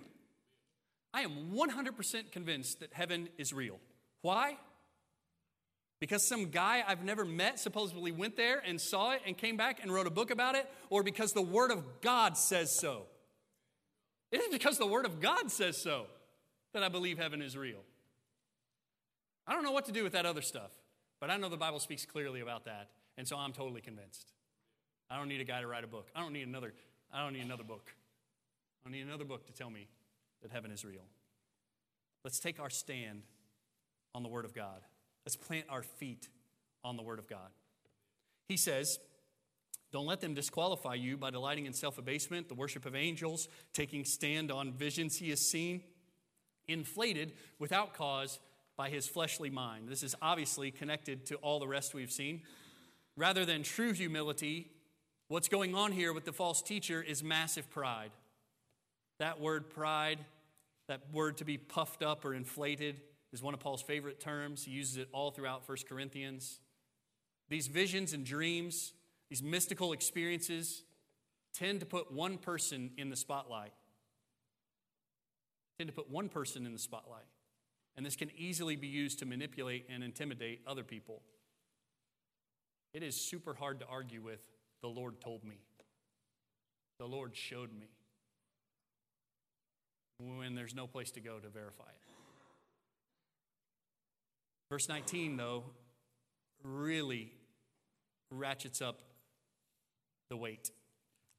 I 1.17 1.21
am 1.21 1.51
100% 1.51 2.31
convinced 2.31 2.79
that 2.81 2.93
heaven 2.93 3.27
is 3.39 3.51
real. 3.51 3.79
Why? 4.21 4.55
Because 5.99 6.27
some 6.27 6.51
guy 6.51 6.83
I've 6.87 7.03
never 7.03 7.25
met 7.25 7.59
supposedly 7.59 8.11
went 8.11 8.37
there 8.37 8.61
and 8.63 8.79
saw 8.79 9.13
it 9.13 9.21
and 9.25 9.35
came 9.35 9.57
back 9.57 9.79
and 9.81 9.91
wrote 9.91 10.05
a 10.05 10.11
book 10.11 10.29
about 10.29 10.53
it, 10.53 10.69
or 10.91 11.01
because 11.01 11.33
the 11.33 11.41
Word 11.41 11.71
of 11.71 11.83
God 12.01 12.37
says 12.37 12.69
so. 12.69 13.07
It 14.31 14.41
is 14.41 14.49
because 14.49 14.77
the 14.77 14.85
Word 14.85 15.07
of 15.07 15.19
God 15.19 15.49
says 15.49 15.81
so 15.81 16.05
that 16.73 16.83
I 16.83 16.89
believe 16.89 17.17
heaven 17.17 17.41
is 17.41 17.57
real. 17.57 17.81
I 19.47 19.53
don't 19.53 19.63
know 19.63 19.71
what 19.71 19.85
to 19.85 19.91
do 19.91 20.03
with 20.03 20.13
that 20.13 20.27
other 20.27 20.43
stuff, 20.43 20.69
but 21.19 21.31
I 21.31 21.37
know 21.37 21.49
the 21.49 21.57
Bible 21.57 21.79
speaks 21.79 22.05
clearly 22.05 22.41
about 22.41 22.65
that, 22.65 22.89
and 23.17 23.27
so 23.27 23.37
I'm 23.37 23.53
totally 23.53 23.81
convinced. 23.81 24.33
I 25.09 25.17
don't 25.17 25.29
need 25.29 25.41
a 25.41 25.45
guy 25.45 25.61
to 25.61 25.67
write 25.67 25.83
a 25.83 25.87
book. 25.87 26.11
I 26.15 26.21
don't 26.21 26.33
need 26.33 26.47
another, 26.47 26.75
I 27.11 27.23
don't 27.23 27.33
need 27.33 27.43
another 27.43 27.63
book. 27.63 27.89
I 27.89 28.89
don't 28.89 28.93
need 28.93 29.07
another 29.07 29.25
book 29.25 29.47
to 29.47 29.53
tell 29.53 29.71
me 29.71 29.87
that 30.41 30.51
heaven 30.51 30.71
is 30.71 30.85
real. 30.85 31.05
Let's 32.23 32.39
take 32.39 32.59
our 32.59 32.69
stand 32.69 33.23
on 34.13 34.23
the 34.23 34.29
Word 34.29 34.45
of 34.45 34.53
God. 34.53 34.81
Let's 35.25 35.35
plant 35.35 35.65
our 35.69 35.83
feet 35.83 36.29
on 36.83 36.97
the 36.97 37.03
Word 37.03 37.19
of 37.19 37.27
God. 37.27 37.49
He 38.47 38.57
says, 38.57 38.99
Don't 39.91 40.05
let 40.05 40.21
them 40.21 40.33
disqualify 40.33 40.95
you 40.95 41.17
by 41.17 41.29
delighting 41.29 41.65
in 41.65 41.73
self 41.73 41.97
abasement, 41.97 42.47
the 42.47 42.55
worship 42.55 42.85
of 42.85 42.95
angels, 42.95 43.47
taking 43.73 44.05
stand 44.05 44.51
on 44.51 44.73
visions 44.73 45.17
he 45.17 45.29
has 45.29 45.41
seen, 45.41 45.81
inflated 46.67 47.33
without 47.59 47.93
cause 47.93 48.39
by 48.77 48.89
his 48.89 49.07
fleshly 49.07 49.49
mind. 49.49 49.89
This 49.89 50.03
is 50.03 50.15
obviously 50.21 50.71
connected 50.71 51.25
to 51.27 51.35
all 51.37 51.59
the 51.59 51.67
rest 51.67 51.93
we've 51.93 52.11
seen. 52.11 52.43
Rather 53.15 53.43
than 53.45 53.63
true 53.63 53.93
humility, 53.93 54.71
what's 55.27 55.47
going 55.47 55.73
on 55.73 55.91
here 55.91 56.13
with 56.13 56.25
the 56.25 56.31
false 56.31 56.61
teacher 56.61 57.01
is 57.01 57.23
massive 57.23 57.69
pride. 57.69 58.11
That 59.19 59.39
word 59.39 59.69
pride, 59.69 60.19
that 60.87 61.01
word 61.11 61.37
to 61.37 61.45
be 61.45 61.57
puffed 61.57 62.03
up 62.03 62.23
or 62.25 62.33
inflated, 62.33 63.01
is 63.33 63.41
one 63.41 63.53
of 63.53 63.59
Paul's 63.59 63.81
favorite 63.81 64.19
terms. 64.19 64.63
He 64.63 64.71
uses 64.71 64.97
it 64.97 65.09
all 65.11 65.31
throughout 65.31 65.67
1 65.67 65.77
Corinthians. 65.87 66.59
These 67.49 67.67
visions 67.67 68.13
and 68.13 68.25
dreams, 68.25 68.93
these 69.29 69.43
mystical 69.43 69.93
experiences, 69.93 70.83
tend 71.53 71.79
to 71.79 71.85
put 71.85 72.11
one 72.11 72.37
person 72.37 72.91
in 72.97 73.09
the 73.09 73.15
spotlight. 73.15 73.73
Tend 75.77 75.89
to 75.89 75.93
put 75.93 76.09
one 76.09 76.29
person 76.29 76.65
in 76.65 76.73
the 76.73 76.79
spotlight. 76.79 77.25
And 77.95 78.05
this 78.05 78.15
can 78.15 78.29
easily 78.37 78.75
be 78.75 78.87
used 78.87 79.19
to 79.19 79.25
manipulate 79.25 79.87
and 79.89 80.03
intimidate 80.03 80.61
other 80.67 80.83
people. 80.83 81.21
It 82.93 83.03
is 83.03 83.15
super 83.15 83.53
hard 83.53 83.79
to 83.79 83.87
argue 83.87 84.21
with 84.21 84.39
the 84.81 84.87
Lord 84.87 85.19
told 85.19 85.43
me. 85.43 85.59
The 86.99 87.07
Lord 87.07 87.35
showed 87.35 87.71
me. 87.73 87.87
When 90.19 90.55
there's 90.55 90.73
no 90.73 90.87
place 90.87 91.11
to 91.11 91.19
go 91.19 91.37
to 91.39 91.47
verify 91.49 91.89
it. 91.89 92.07
Verse 94.69 94.89
19, 94.89 95.37
though, 95.37 95.63
really 96.63 97.31
ratchets 98.31 98.81
up 98.81 99.01
the 100.29 100.37
weight. 100.37 100.71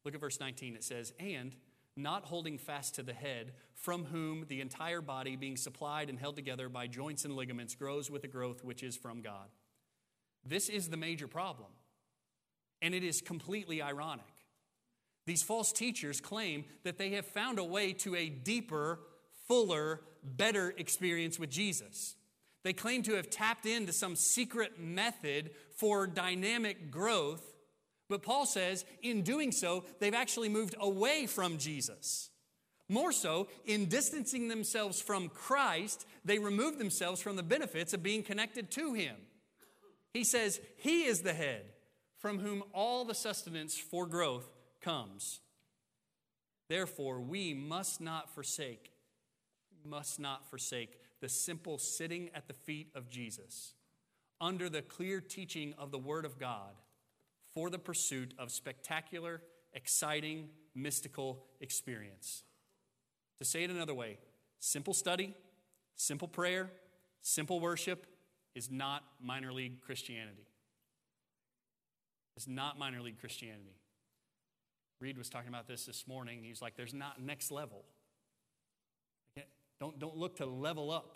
Look 0.05 0.15
at 0.15 0.21
verse 0.21 0.41
19. 0.41 0.75
It 0.75 0.85
says, 0.85 1.13
And 1.19 1.55
not 1.97 2.25
holding 2.25 2.57
fast 2.57 2.95
to 2.95 3.03
the 3.03 3.13
head, 3.13 3.53
from 3.75 4.05
whom 4.07 4.47
the 4.49 4.61
entire 4.61 5.01
body, 5.01 5.37
being 5.37 5.57
supplied 5.57 6.09
and 6.09 6.19
held 6.19 6.37
together 6.37 6.69
by 6.69 6.87
joints 6.87 7.25
and 7.25 7.35
ligaments, 7.35 7.75
grows 7.75 8.11
with 8.11 8.25
a 8.25 8.29
growth 8.29 8.65
which 8.65 8.83
is 8.83 8.97
from 8.97 9.21
God. 9.21 9.49
This 10.45 10.69
is 10.69 10.89
the 10.89 10.97
major 10.97 11.29
problem. 11.29 11.69
And 12.81 12.95
it 12.95 13.03
is 13.03 13.21
completely 13.21 13.83
ironic. 13.83 14.25
These 15.29 15.43
false 15.43 15.73
teachers 15.73 16.23
claim 16.23 16.65
that 16.85 16.97
they 16.97 17.11
have 17.11 17.27
found 17.27 17.59
a 17.59 17.65
way 17.65 17.93
to 17.93 18.17
a 18.17 18.31
deeper, 18.31 19.01
fuller, 19.47 20.01
better 20.25 20.73
experience 20.79 21.39
with 21.39 21.51
Jesus. 21.51 22.17
They 22.65 22.73
claim 22.73 23.03
to 23.03 23.15
have 23.17 23.29
tapped 23.29 23.67
into 23.67 23.93
some 23.93 24.17
secret 24.17 24.81
method 24.81 25.51
for 25.77 26.07
dynamic 26.07 26.91
growth, 26.91 27.43
but 28.09 28.23
Paul 28.23 28.47
says 28.47 28.87
in 29.03 29.21
doing 29.21 29.53
so, 29.53 29.85
they've 30.01 30.15
actually 30.15 30.49
moved 30.49 30.75
away 30.81 31.27
from 31.27 31.59
Jesus. 31.59 32.31
More 32.89 33.13
so, 33.13 33.49
in 33.67 33.85
distancing 33.85 34.49
themselves 34.49 34.99
from 34.99 35.29
Christ, 35.29 36.07
they 36.25 36.39
remove 36.39 36.79
themselves 36.79 37.21
from 37.21 37.37
the 37.37 37.43
benefits 37.43 37.93
of 37.93 38.03
being 38.03 38.23
connected 38.23 38.71
to 38.71 38.95
Him. 38.95 39.17
He 40.15 40.25
says, 40.25 40.59
He 40.79 41.05
is 41.05 41.21
the 41.21 41.35
head 41.35 41.67
from 42.17 42.39
whom 42.39 42.65
all 42.73 43.05
the 43.05 43.15
sustenance 43.15 43.77
for 43.77 44.07
growth 44.07 44.49
comes. 44.81 45.41
Therefore, 46.69 47.21
we 47.21 47.55
must 47.55 48.01
not 48.01 48.35
forsake, 48.35 48.93
must 49.85 50.21
not 50.21 50.49
forsake 50.51 50.99
the 51.21 51.29
simple 51.29 51.79
sitting 51.79 52.31
at 52.35 52.47
the 52.47 52.55
feet 52.55 52.91
of 52.95 53.09
Jesus 53.09 53.75
under 54.41 54.69
the 54.69 54.83
clear 54.83 55.21
teaching 55.21 55.75
of 55.79 55.91
the 55.91 55.99
Word 55.99 56.25
of 56.25 56.39
God 56.39 56.75
for 57.55 57.71
the 57.71 57.79
pursuit 57.79 58.35
of 58.39 58.51
spectacular, 58.51 59.43
exciting, 59.73 60.49
mystical 60.75 61.47
experience. 61.61 62.45
To 63.39 63.45
say 63.45 63.65
it 63.65 63.71
another 63.71 63.95
way, 63.95 64.19
simple 64.61 64.95
study, 64.95 65.35
simple 65.97 66.29
prayer, 66.29 66.71
simple 67.23 67.61
worship 67.61 68.07
is 68.55 68.71
not 68.71 69.05
minor 69.21 69.53
league 69.53 69.81
Christianity. 69.81 70.47
It's 72.37 72.49
not 72.49 72.79
minor 72.79 73.01
league 73.01 73.19
Christianity. 73.19 73.78
Reed 75.01 75.17
was 75.17 75.29
talking 75.29 75.49
about 75.49 75.69
this 75.69 75.87
this 75.87 76.07
morning. 76.09 76.43
He's 76.43 76.61
like, 76.61 76.77
there's 76.77 76.95
not 76.95 77.21
next 77.21 77.51
level. 77.51 77.85
Don't, 79.81 79.99
don't 79.99 80.17
look 80.17 80.37
to 80.37 80.47
level 80.47 80.91
up. 80.91 81.15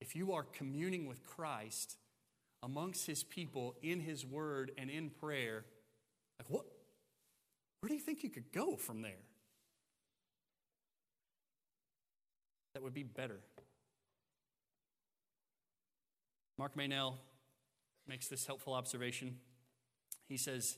If 0.00 0.14
you 0.14 0.32
are 0.32 0.42
communing 0.42 1.06
with 1.06 1.24
Christ 1.24 1.96
amongst 2.62 3.06
his 3.06 3.24
people 3.24 3.74
in 3.82 4.00
his 4.00 4.26
word 4.26 4.72
and 4.76 4.90
in 4.90 5.08
prayer, 5.08 5.64
like 6.38 6.50
what? 6.50 6.66
Where 7.80 7.88
do 7.88 7.94
you 7.94 8.00
think 8.00 8.22
you 8.22 8.28
could 8.28 8.52
go 8.52 8.76
from 8.76 9.00
there? 9.00 9.12
That 12.74 12.82
would 12.82 12.94
be 12.94 13.02
better. 13.02 13.40
Mark 16.58 16.76
Meynell 16.76 17.14
makes 18.06 18.28
this 18.28 18.46
helpful 18.46 18.74
observation. 18.74 19.38
He 20.28 20.36
says 20.36 20.76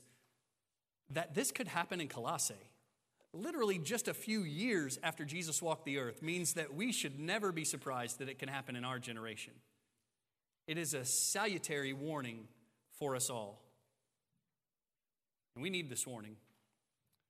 that 1.11 1.33
this 1.33 1.51
could 1.51 1.67
happen 1.67 2.01
in 2.01 2.07
Colossae 2.07 2.55
literally 3.33 3.77
just 3.77 4.07
a 4.07 4.13
few 4.13 4.41
years 4.43 4.99
after 5.03 5.25
Jesus 5.25 5.61
walked 5.61 5.85
the 5.85 5.99
earth, 5.99 6.21
means 6.21 6.53
that 6.53 6.73
we 6.73 6.91
should 6.91 7.19
never 7.19 7.51
be 7.51 7.63
surprised 7.63 8.19
that 8.19 8.29
it 8.29 8.39
can 8.39 8.49
happen 8.49 8.75
in 8.75 8.83
our 8.83 8.99
generation. 8.99 9.53
It 10.67 10.77
is 10.77 10.93
a 10.93 11.05
salutary 11.05 11.93
warning 11.93 12.47
for 12.99 13.15
us 13.15 13.29
all. 13.29 13.61
And 15.55 15.63
we 15.63 15.69
need 15.69 15.89
this 15.89 16.05
warning. 16.05 16.35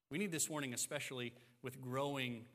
We 0.09 0.17
need 0.17 0.31
this 0.31 0.49
warning, 0.49 0.73
especially 0.73 1.33
with 1.61 1.81
growing 1.81 2.45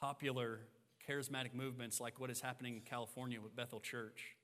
popular 0.00 0.60
charismatic 1.08 1.54
movements 1.54 2.00
like 2.00 2.18
what 2.18 2.30
is 2.30 2.40
happening 2.40 2.76
in 2.76 2.80
California 2.80 3.40
with 3.40 3.54
Bethel 3.54 3.80
Church. 3.80 4.36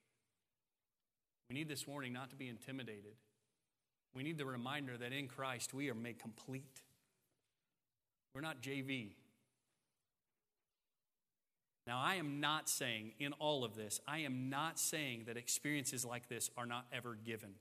We 1.49 1.55
need 1.55 1.69
this 1.69 1.87
warning 1.87 2.13
not 2.13 2.31
to 2.31 2.37
be 2.37 2.49
intimidated. 2.49 3.15
We 4.15 4.23
need 4.23 4.39
the 4.39 4.47
reminder 4.47 4.97
that 4.99 5.13
in 5.13 5.29
Christ 5.29 5.73
we 5.73 5.89
are 5.91 5.95
made 5.95 6.19
complete. 6.19 6.83
We're 8.35 8.41
not 8.41 8.63
JV. 8.63 9.11
Now, 11.87 12.01
I 12.01 12.17
am 12.17 12.41
not 12.41 12.69
saying 12.69 13.13
in 13.19 13.33
all 13.35 13.65
of 13.65 13.75
this, 13.75 14.01
I 14.07 14.19
am 14.19 14.49
not 14.49 14.79
saying 14.79 15.25
that 15.27 15.37
experiences 15.37 16.05
like 16.05 16.29
this 16.29 16.51
are 16.57 16.67
not 16.67 16.87
ever 16.93 17.17
given. 17.17 17.55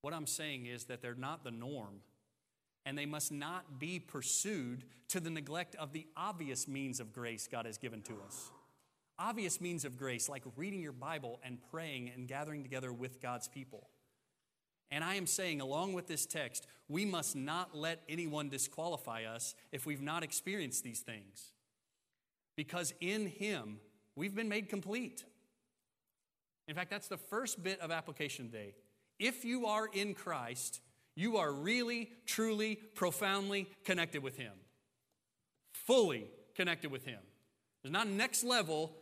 What 0.00 0.12
I'm 0.12 0.26
saying 0.26 0.66
is 0.66 0.84
that 0.86 1.00
they're 1.00 1.14
not 1.14 1.44
the 1.44 1.50
norm, 1.50 2.00
and 2.84 2.98
they 2.98 3.06
must 3.06 3.32
not 3.32 3.78
be 3.78 3.98
pursued 3.98 4.84
to 5.08 5.20
the 5.20 5.30
neglect 5.30 5.76
of 5.76 5.92
the 5.92 6.06
obvious 6.16 6.66
means 6.66 7.00
of 7.00 7.12
grace 7.12 7.48
God 7.50 7.64
has 7.64 7.78
given 7.78 8.02
to 8.02 8.14
us. 8.26 8.50
Obvious 9.18 9.60
means 9.60 9.84
of 9.84 9.96
grace, 9.96 10.28
like 10.28 10.42
reading 10.56 10.82
your 10.82 10.92
Bible 10.92 11.38
and 11.44 11.58
praying 11.70 12.10
and 12.14 12.26
gathering 12.26 12.62
together 12.62 12.92
with 12.92 13.22
God's 13.22 13.46
people. 13.46 13.88
And 14.94 15.02
I 15.02 15.16
am 15.16 15.26
saying, 15.26 15.60
along 15.60 15.94
with 15.94 16.06
this 16.06 16.24
text, 16.24 16.68
we 16.88 17.04
must 17.04 17.34
not 17.34 17.76
let 17.76 18.04
anyone 18.08 18.48
disqualify 18.48 19.24
us 19.24 19.56
if 19.72 19.86
we've 19.86 20.00
not 20.00 20.22
experienced 20.22 20.84
these 20.84 21.00
things. 21.00 21.50
Because 22.56 22.94
in 23.00 23.26
Him, 23.26 23.80
we've 24.14 24.36
been 24.36 24.48
made 24.48 24.68
complete. 24.68 25.24
In 26.68 26.76
fact, 26.76 26.92
that's 26.92 27.08
the 27.08 27.16
first 27.16 27.60
bit 27.60 27.80
of 27.80 27.90
application 27.90 28.46
today. 28.46 28.74
If 29.18 29.44
you 29.44 29.66
are 29.66 29.88
in 29.92 30.14
Christ, 30.14 30.80
you 31.16 31.38
are 31.38 31.52
really, 31.52 32.12
truly, 32.24 32.76
profoundly 32.76 33.68
connected 33.84 34.22
with 34.22 34.36
Him. 34.36 34.52
Fully 35.72 36.28
connected 36.54 36.92
with 36.92 37.04
Him. 37.04 37.18
There's 37.82 37.92
not 37.92 38.06
a 38.06 38.10
next 38.10 38.44
level 38.44 38.92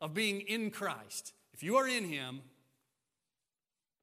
of 0.00 0.14
being 0.14 0.40
in 0.40 0.70
Christ. 0.70 1.34
If 1.52 1.62
you 1.62 1.76
are 1.76 1.86
in 1.86 2.04
Him, 2.08 2.40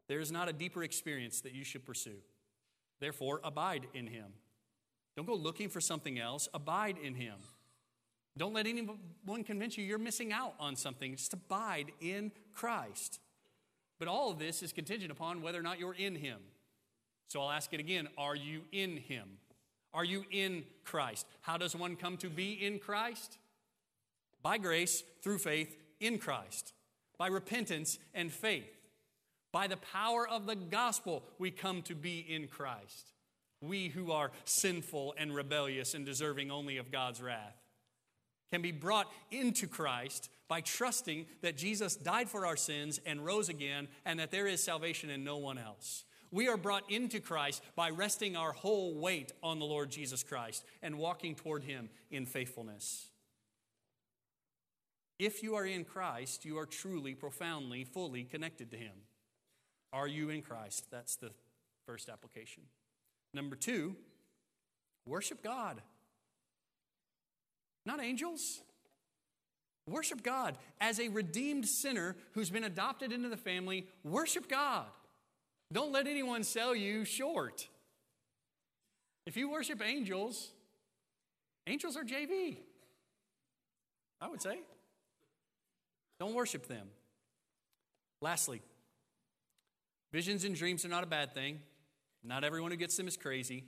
there 0.10 0.20
is 0.20 0.32
not 0.32 0.50
a 0.50 0.54
deeper 0.54 0.84
experience 0.84 1.40
that 1.42 1.54
you 1.54 1.64
should 1.64 1.86
pursue. 1.86 2.20
Therefore, 3.00 3.40
abide 3.46 3.88
in 3.94 4.08
him. 4.08 4.34
Don't 5.20 5.26
go 5.26 5.36
looking 5.36 5.68
for 5.68 5.82
something 5.82 6.18
else. 6.18 6.48
Abide 6.54 6.98
in 6.98 7.14
Him. 7.14 7.36
Don't 8.38 8.54
let 8.54 8.68
anyone 8.68 9.44
convince 9.44 9.78
you 9.78 9.84
you're 9.84 9.98
missing 9.98 10.32
out 10.32 10.54
on 10.62 10.78
something. 10.78 11.14
Just 11.14 11.34
abide 11.34 11.92
in 12.00 12.32
Christ. 12.54 13.20
But 14.00 14.08
all 14.08 14.32
of 14.32 14.40
this 14.40 14.64
is 14.64 14.72
contingent 14.72 15.12
upon 15.12 15.42
whether 15.42 15.60
or 15.60 15.62
not 15.62 15.78
you're 15.78 15.94
in 15.94 16.16
Him. 16.16 16.40
So 17.28 17.42
I'll 17.42 17.52
ask 17.52 17.74
it 17.74 17.82
again 17.82 18.08
Are 18.18 18.34
you 18.34 18.62
in 18.72 18.96
Him? 18.96 19.28
Are 19.94 20.06
you 20.06 20.24
in 20.32 20.64
Christ? 20.86 21.26
How 21.42 21.58
does 21.58 21.76
one 21.76 21.98
come 21.98 22.16
to 22.16 22.30
be 22.30 22.54
in 22.54 22.80
Christ? 22.80 23.40
By 24.42 24.58
grace, 24.58 25.04
through 25.22 25.40
faith 25.40 25.76
in 26.00 26.18
Christ, 26.18 26.72
by 27.18 27.28
repentance 27.28 28.00
and 28.14 28.32
faith. 28.32 28.79
By 29.52 29.68
the 29.68 29.78
power 29.78 30.28
of 30.28 30.46
the 30.46 30.56
gospel, 30.56 31.24
we 31.38 31.52
come 31.52 31.82
to 31.84 31.96
be 31.96 32.20
in 32.20 32.48
Christ. 32.48 33.14
We 33.62 33.90
who 33.90 34.12
are 34.12 34.32
sinful 34.46 35.16
and 35.18 35.36
rebellious 35.36 35.94
and 35.94 36.06
deserving 36.06 36.52
only 36.52 36.78
of 36.78 36.92
God's 36.92 37.22
wrath 37.22 37.58
can 38.52 38.62
be 38.62 38.72
brought 38.72 39.12
into 39.32 39.68
Christ 39.68 40.30
by 40.48 40.62
trusting 40.62 41.26
that 41.42 41.58
Jesus 41.58 41.96
died 41.96 42.30
for 42.30 42.46
our 42.46 42.58
sins 42.58 43.00
and 43.06 43.24
rose 43.24 43.50
again, 43.50 43.88
and 44.06 44.20
that 44.20 44.32
there 44.32 44.48
is 44.48 44.64
salvation 44.64 45.10
in 45.10 45.24
no 45.24 45.38
one 45.38 45.58
else. 45.58 46.06
We 46.32 46.48
are 46.48 46.58
brought 46.58 46.90
into 46.92 47.20
Christ 47.20 47.62
by 47.76 47.90
resting 47.90 48.36
our 48.36 48.52
whole 48.52 48.96
weight 48.96 49.32
on 49.42 49.60
the 49.60 49.66
Lord 49.66 49.92
Jesus 49.92 50.24
Christ 50.24 50.64
and 50.82 50.98
walking 50.98 51.36
toward 51.36 51.64
Him 51.64 51.90
in 52.12 52.26
faithfulness. 52.26 53.08
If 55.18 55.44
you 55.44 55.56
are 55.56 55.66
in 55.66 55.86
Christ, 55.86 56.46
you 56.46 56.58
are 56.58 56.66
truly, 56.66 57.14
profoundly, 57.14 57.84
fully 57.84 58.24
connected 58.24 58.72
to 58.72 58.78
Him. 58.78 58.94
Are 59.92 60.08
you 60.08 60.30
in 60.30 60.42
Christ? 60.42 60.88
That's 60.92 61.16
the 61.16 61.32
first 61.86 62.10
application. 62.10 62.64
Number 63.34 63.56
two, 63.56 63.96
worship 65.06 65.44
God. 65.44 65.82
Not 67.86 68.02
angels. 68.02 68.62
Worship 69.88 70.22
God. 70.22 70.58
As 70.80 71.00
a 71.00 71.08
redeemed 71.08 71.68
sinner 71.68 72.16
who's 72.34 72.50
been 72.50 72.64
adopted 72.64 73.12
into 73.12 73.30
the 73.30 73.38
family, 73.38 73.88
worship 74.04 74.48
God. 74.48 74.86
Don't 75.72 75.92
let 75.92 76.08
anyone 76.08 76.44
sell 76.44 76.76
you 76.76 77.06
short. 77.06 77.68
If 79.26 79.38
you 79.38 79.50
worship 79.50 79.82
angels, 79.84 80.52
angels 81.68 81.96
are 81.96 82.04
JV. 82.04 82.58
I 84.22 84.28
would 84.28 84.42
say. 84.42 84.60
Don't 86.20 86.34
worship 86.34 86.68
them. 86.68 86.88
Lastly, 88.22 88.62
visions 90.12 90.44
and 90.44 90.56
dreams 90.56 90.86
are 90.86 90.90
not 90.90 91.04
a 91.04 91.08
bad 91.08 91.34
thing. 91.34 91.60
Not 92.24 92.44
everyone 92.44 92.72
who 92.72 92.78
gets 92.78 92.98
them 92.98 93.08
is 93.08 93.18
crazy. 93.18 93.64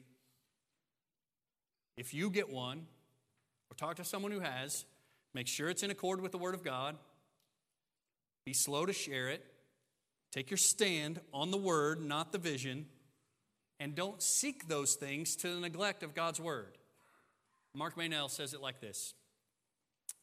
If 1.97 2.13
you 2.13 2.29
get 2.29 2.49
one, 2.49 2.85
or 3.69 3.75
talk 3.75 3.95
to 3.95 4.03
someone 4.03 4.31
who 4.31 4.41
has, 4.41 4.85
make 5.33 5.47
sure 5.47 5.69
it's 5.69 5.83
in 5.83 5.91
accord 5.91 6.21
with 6.21 6.31
the 6.31 6.37
Word 6.37 6.53
of 6.53 6.63
God. 6.63 6.97
Be 8.45 8.53
slow 8.53 8.85
to 8.85 8.93
share 8.93 9.29
it. 9.29 9.45
Take 10.31 10.49
your 10.49 10.57
stand 10.57 11.21
on 11.33 11.51
the 11.51 11.57
Word, 11.57 12.01
not 12.01 12.31
the 12.31 12.37
vision. 12.37 12.87
And 13.79 13.95
don't 13.95 14.21
seek 14.21 14.67
those 14.67 14.95
things 14.95 15.35
to 15.37 15.55
the 15.55 15.59
neglect 15.59 16.03
of 16.03 16.13
God's 16.13 16.39
Word. 16.39 16.77
Mark 17.73 17.95
Meynell 17.95 18.29
says 18.29 18.53
it 18.53 18.61
like 18.61 18.81
this 18.81 19.13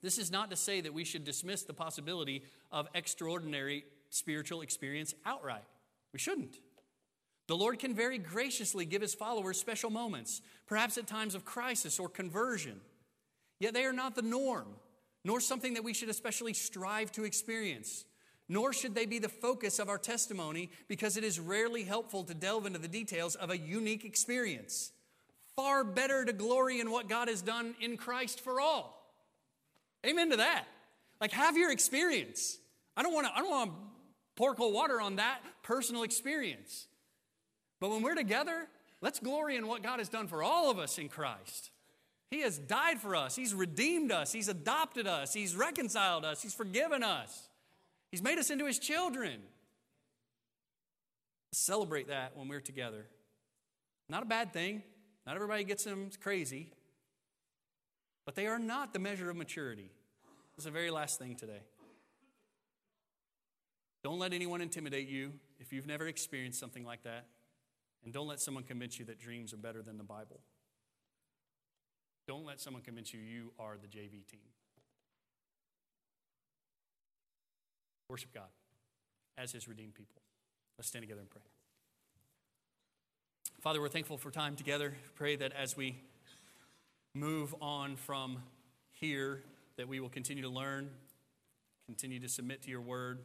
This 0.03 0.19
is 0.19 0.31
not 0.31 0.51
to 0.51 0.57
say 0.57 0.81
that 0.83 0.93
we 0.93 1.05
should 1.05 1.25
dismiss 1.25 1.63
the 1.63 1.73
possibility 1.73 2.43
of 2.71 2.87
extraordinary 2.95 3.85
spiritual 4.11 4.61
experience 4.61 5.15
outright. 5.25 5.65
We 6.13 6.19
shouldn't. 6.19 6.57
The 7.49 7.57
Lord 7.57 7.79
can 7.79 7.95
very 7.95 8.19
graciously 8.19 8.85
give 8.85 9.03
his 9.03 9.15
followers 9.15 9.59
special 9.59 9.91
moments, 9.91 10.43
perhaps 10.67 10.99
at 10.99 11.07
times 11.07 11.35
of 11.35 11.45
crisis 11.45 11.99
or 11.99 12.09
conversion. 12.09 12.81
Yet 13.59 13.75
they 13.75 13.85
are 13.85 13.93
not 13.93 14.15
the 14.15 14.23
norm, 14.23 14.67
nor 15.25 15.41
something 15.41 15.75
that 15.75 15.85
we 15.85 15.95
should 15.95 16.11
especially 16.11 16.53
strive 16.53 17.11
to 17.13 17.25
experience. 17.25 18.05
Nor 18.51 18.73
should 18.73 18.95
they 18.95 19.07
be 19.07 19.19
the 19.19 19.29
focus 19.29 19.79
of 19.79 19.89
our 19.89 19.99
testimony 19.99 20.71
because 20.89 21.17
it 21.17 21.25
is 21.25 21.41
rarely 21.41 21.85
helpful 21.85 22.23
to 22.25 22.35
delve 22.35 22.67
into 22.67 22.79
the 22.79 22.89
details 22.89 23.35
of 23.35 23.51
a 23.51 23.59
unique 23.59 24.05
experience. 24.05 24.93
Far 25.57 25.85
better 25.85 26.25
to 26.25 26.33
glory 26.33 26.81
in 26.81 26.91
what 26.91 27.09
God 27.09 27.29
has 27.29 27.43
done 27.43 27.75
in 27.81 27.97
Christ 27.97 28.41
for 28.41 28.61
all. 28.61 29.13
Amen 30.07 30.31
to 30.31 30.37
that. 30.37 30.65
Like, 31.21 31.33
have 31.33 31.57
your 31.57 31.73
experience. 31.73 32.59
I 32.97 33.03
don't 33.03 33.13
want 33.13 33.27
to, 33.27 33.33
I 33.35 33.41
don't 33.41 33.51
want 33.51 33.73
pour 34.39 34.55
cold 34.55 34.73
water 34.73 35.01
on 35.01 35.17
that 35.17 35.41
personal 35.65 36.05
experience. 36.05 36.87
But 37.81 37.91
when 37.91 38.03
we're 38.03 38.15
together, 38.15 38.69
let's 39.01 39.19
glory 39.19 39.57
in 39.57 39.67
what 39.67 39.83
God 39.83 39.99
has 39.99 40.09
done 40.09 40.29
for 40.29 40.45
all 40.45 40.71
of 40.71 40.79
us 40.79 40.97
in 40.97 41.09
Christ. 41.09 41.73
He 42.31 42.43
has 42.43 42.57
died 42.57 43.01
for 43.01 43.17
us, 43.17 43.35
He's 43.35 43.53
redeemed 43.53 44.13
us, 44.13 44.31
He's 44.33 44.49
adopted 44.49 45.09
us, 45.09 45.35
He's 45.35 45.57
reconciled 45.57 46.25
us, 46.25 46.41
He's 46.41 46.55
forgiven 46.55 47.03
us, 47.03 47.49
He's 48.13 48.23
made 48.23 48.39
us 48.39 48.51
into 48.51 48.65
His 48.65 48.79
children. 48.79 49.41
Celebrate 51.53 52.07
that 52.09 52.37
when 52.37 52.47
we're 52.47 52.61
together. 52.61 53.07
Not 54.09 54.23
a 54.23 54.27
bad 54.27 54.53
thing. 54.53 54.83
Not 55.27 55.35
everybody 55.35 55.65
gets 55.65 55.85
them 55.85 56.11
crazy, 56.21 56.71
but 58.25 58.35
they 58.35 58.47
are 58.47 58.59
not 58.59 58.93
the 58.93 58.99
measure 58.99 59.29
of 59.29 59.37
maturity. 59.37 59.91
Is 60.57 60.65
the 60.65 60.71
very 60.71 60.91
last 60.91 61.19
thing 61.19 61.35
today. 61.35 61.61
Don't 64.09 64.19
let 64.19 64.33
anyone 64.33 64.63
intimidate 64.63 65.07
you 65.07 65.35
if 65.61 65.71
you've 65.71 65.87
never 65.87 66.09
experienced 66.09 66.59
something 66.59 66.83
like 66.83 67.03
that. 67.03 67.27
And 68.03 68.11
don't 68.11 68.27
let 68.27 68.41
someone 68.41 68.65
convince 68.65 68.99
you 68.99 69.05
that 69.05 69.21
dreams 69.21 69.53
are 69.53 69.59
better 69.59 69.83
than 69.83 69.99
the 69.99 70.03
Bible. 70.03 70.41
Don't 72.27 72.47
let 72.47 72.59
someone 72.59 72.83
convince 72.83 73.13
you 73.13 73.21
you 73.21 73.53
are 73.59 73.77
the 73.77 73.87
JV 73.87 74.27
team. 74.27 74.41
Worship 78.09 78.33
God 78.33 78.49
as 79.37 79.53
His 79.53 79.69
redeemed 79.69 79.95
people. 79.95 80.23
Let's 80.79 80.89
stand 80.89 81.03
together 81.03 81.21
and 81.21 81.29
pray. 81.29 81.43
Father, 83.61 83.79
we're 83.79 83.91
thankful 83.91 84.17
for 84.17 84.31
time 84.31 84.57
together. 84.57 84.95
Pray 85.17 85.37
that 85.37 85.53
as 85.53 85.77
we 85.77 86.01
move 87.15 87.55
on 87.61 87.97
from 87.97 88.39
here, 88.91 89.43
that 89.77 89.87
we 89.87 90.01
will 90.01 90.09
continue 90.09 90.45
to 90.45 90.49
learn, 90.49 90.89
continue 91.85 92.21
to 92.21 92.29
submit 92.31 92.63
to 92.63 92.71
your 92.71 92.81
word. 92.81 93.19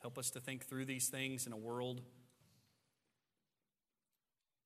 Help 0.00 0.18
us 0.18 0.30
to 0.30 0.40
think 0.40 0.64
through 0.64 0.86
these 0.86 1.08
things 1.08 1.46
in 1.46 1.52
a 1.52 1.56
world 1.56 2.00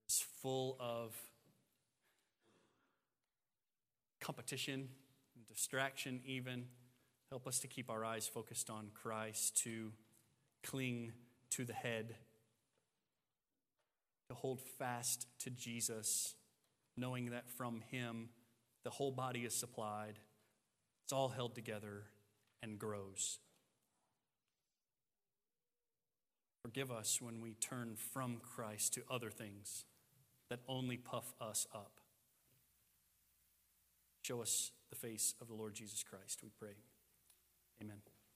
that's 0.02 0.20
full 0.40 0.76
of 0.78 1.14
competition, 4.20 4.88
and 5.36 5.46
distraction, 5.46 6.20
even. 6.24 6.64
Help 7.30 7.46
us 7.46 7.58
to 7.58 7.68
keep 7.68 7.90
our 7.90 8.04
eyes 8.04 8.26
focused 8.26 8.70
on 8.70 8.88
Christ, 8.94 9.56
to 9.64 9.92
cling 10.62 11.12
to 11.50 11.64
the 11.64 11.74
head, 11.74 12.14
to 14.28 14.34
hold 14.34 14.62
fast 14.78 15.26
to 15.40 15.50
Jesus, 15.50 16.36
knowing 16.96 17.30
that 17.30 17.50
from 17.50 17.82
Him 17.90 18.30
the 18.82 18.90
whole 18.90 19.10
body 19.10 19.40
is 19.40 19.54
supplied, 19.54 20.18
it's 21.04 21.12
all 21.12 21.28
held 21.28 21.54
together 21.54 22.04
and 22.62 22.78
grows. 22.78 23.40
Forgive 26.64 26.90
us 26.90 27.20
when 27.20 27.42
we 27.42 27.52
turn 27.60 27.94
from 27.94 28.38
Christ 28.38 28.94
to 28.94 29.02
other 29.10 29.30
things 29.30 29.84
that 30.48 30.60
only 30.66 30.96
puff 30.96 31.34
us 31.38 31.66
up. 31.74 32.00
Show 34.22 34.40
us 34.40 34.72
the 34.88 34.96
face 34.96 35.34
of 35.42 35.48
the 35.48 35.54
Lord 35.54 35.74
Jesus 35.74 36.02
Christ, 36.02 36.40
we 36.42 36.48
pray. 36.58 36.76
Amen. 37.82 38.13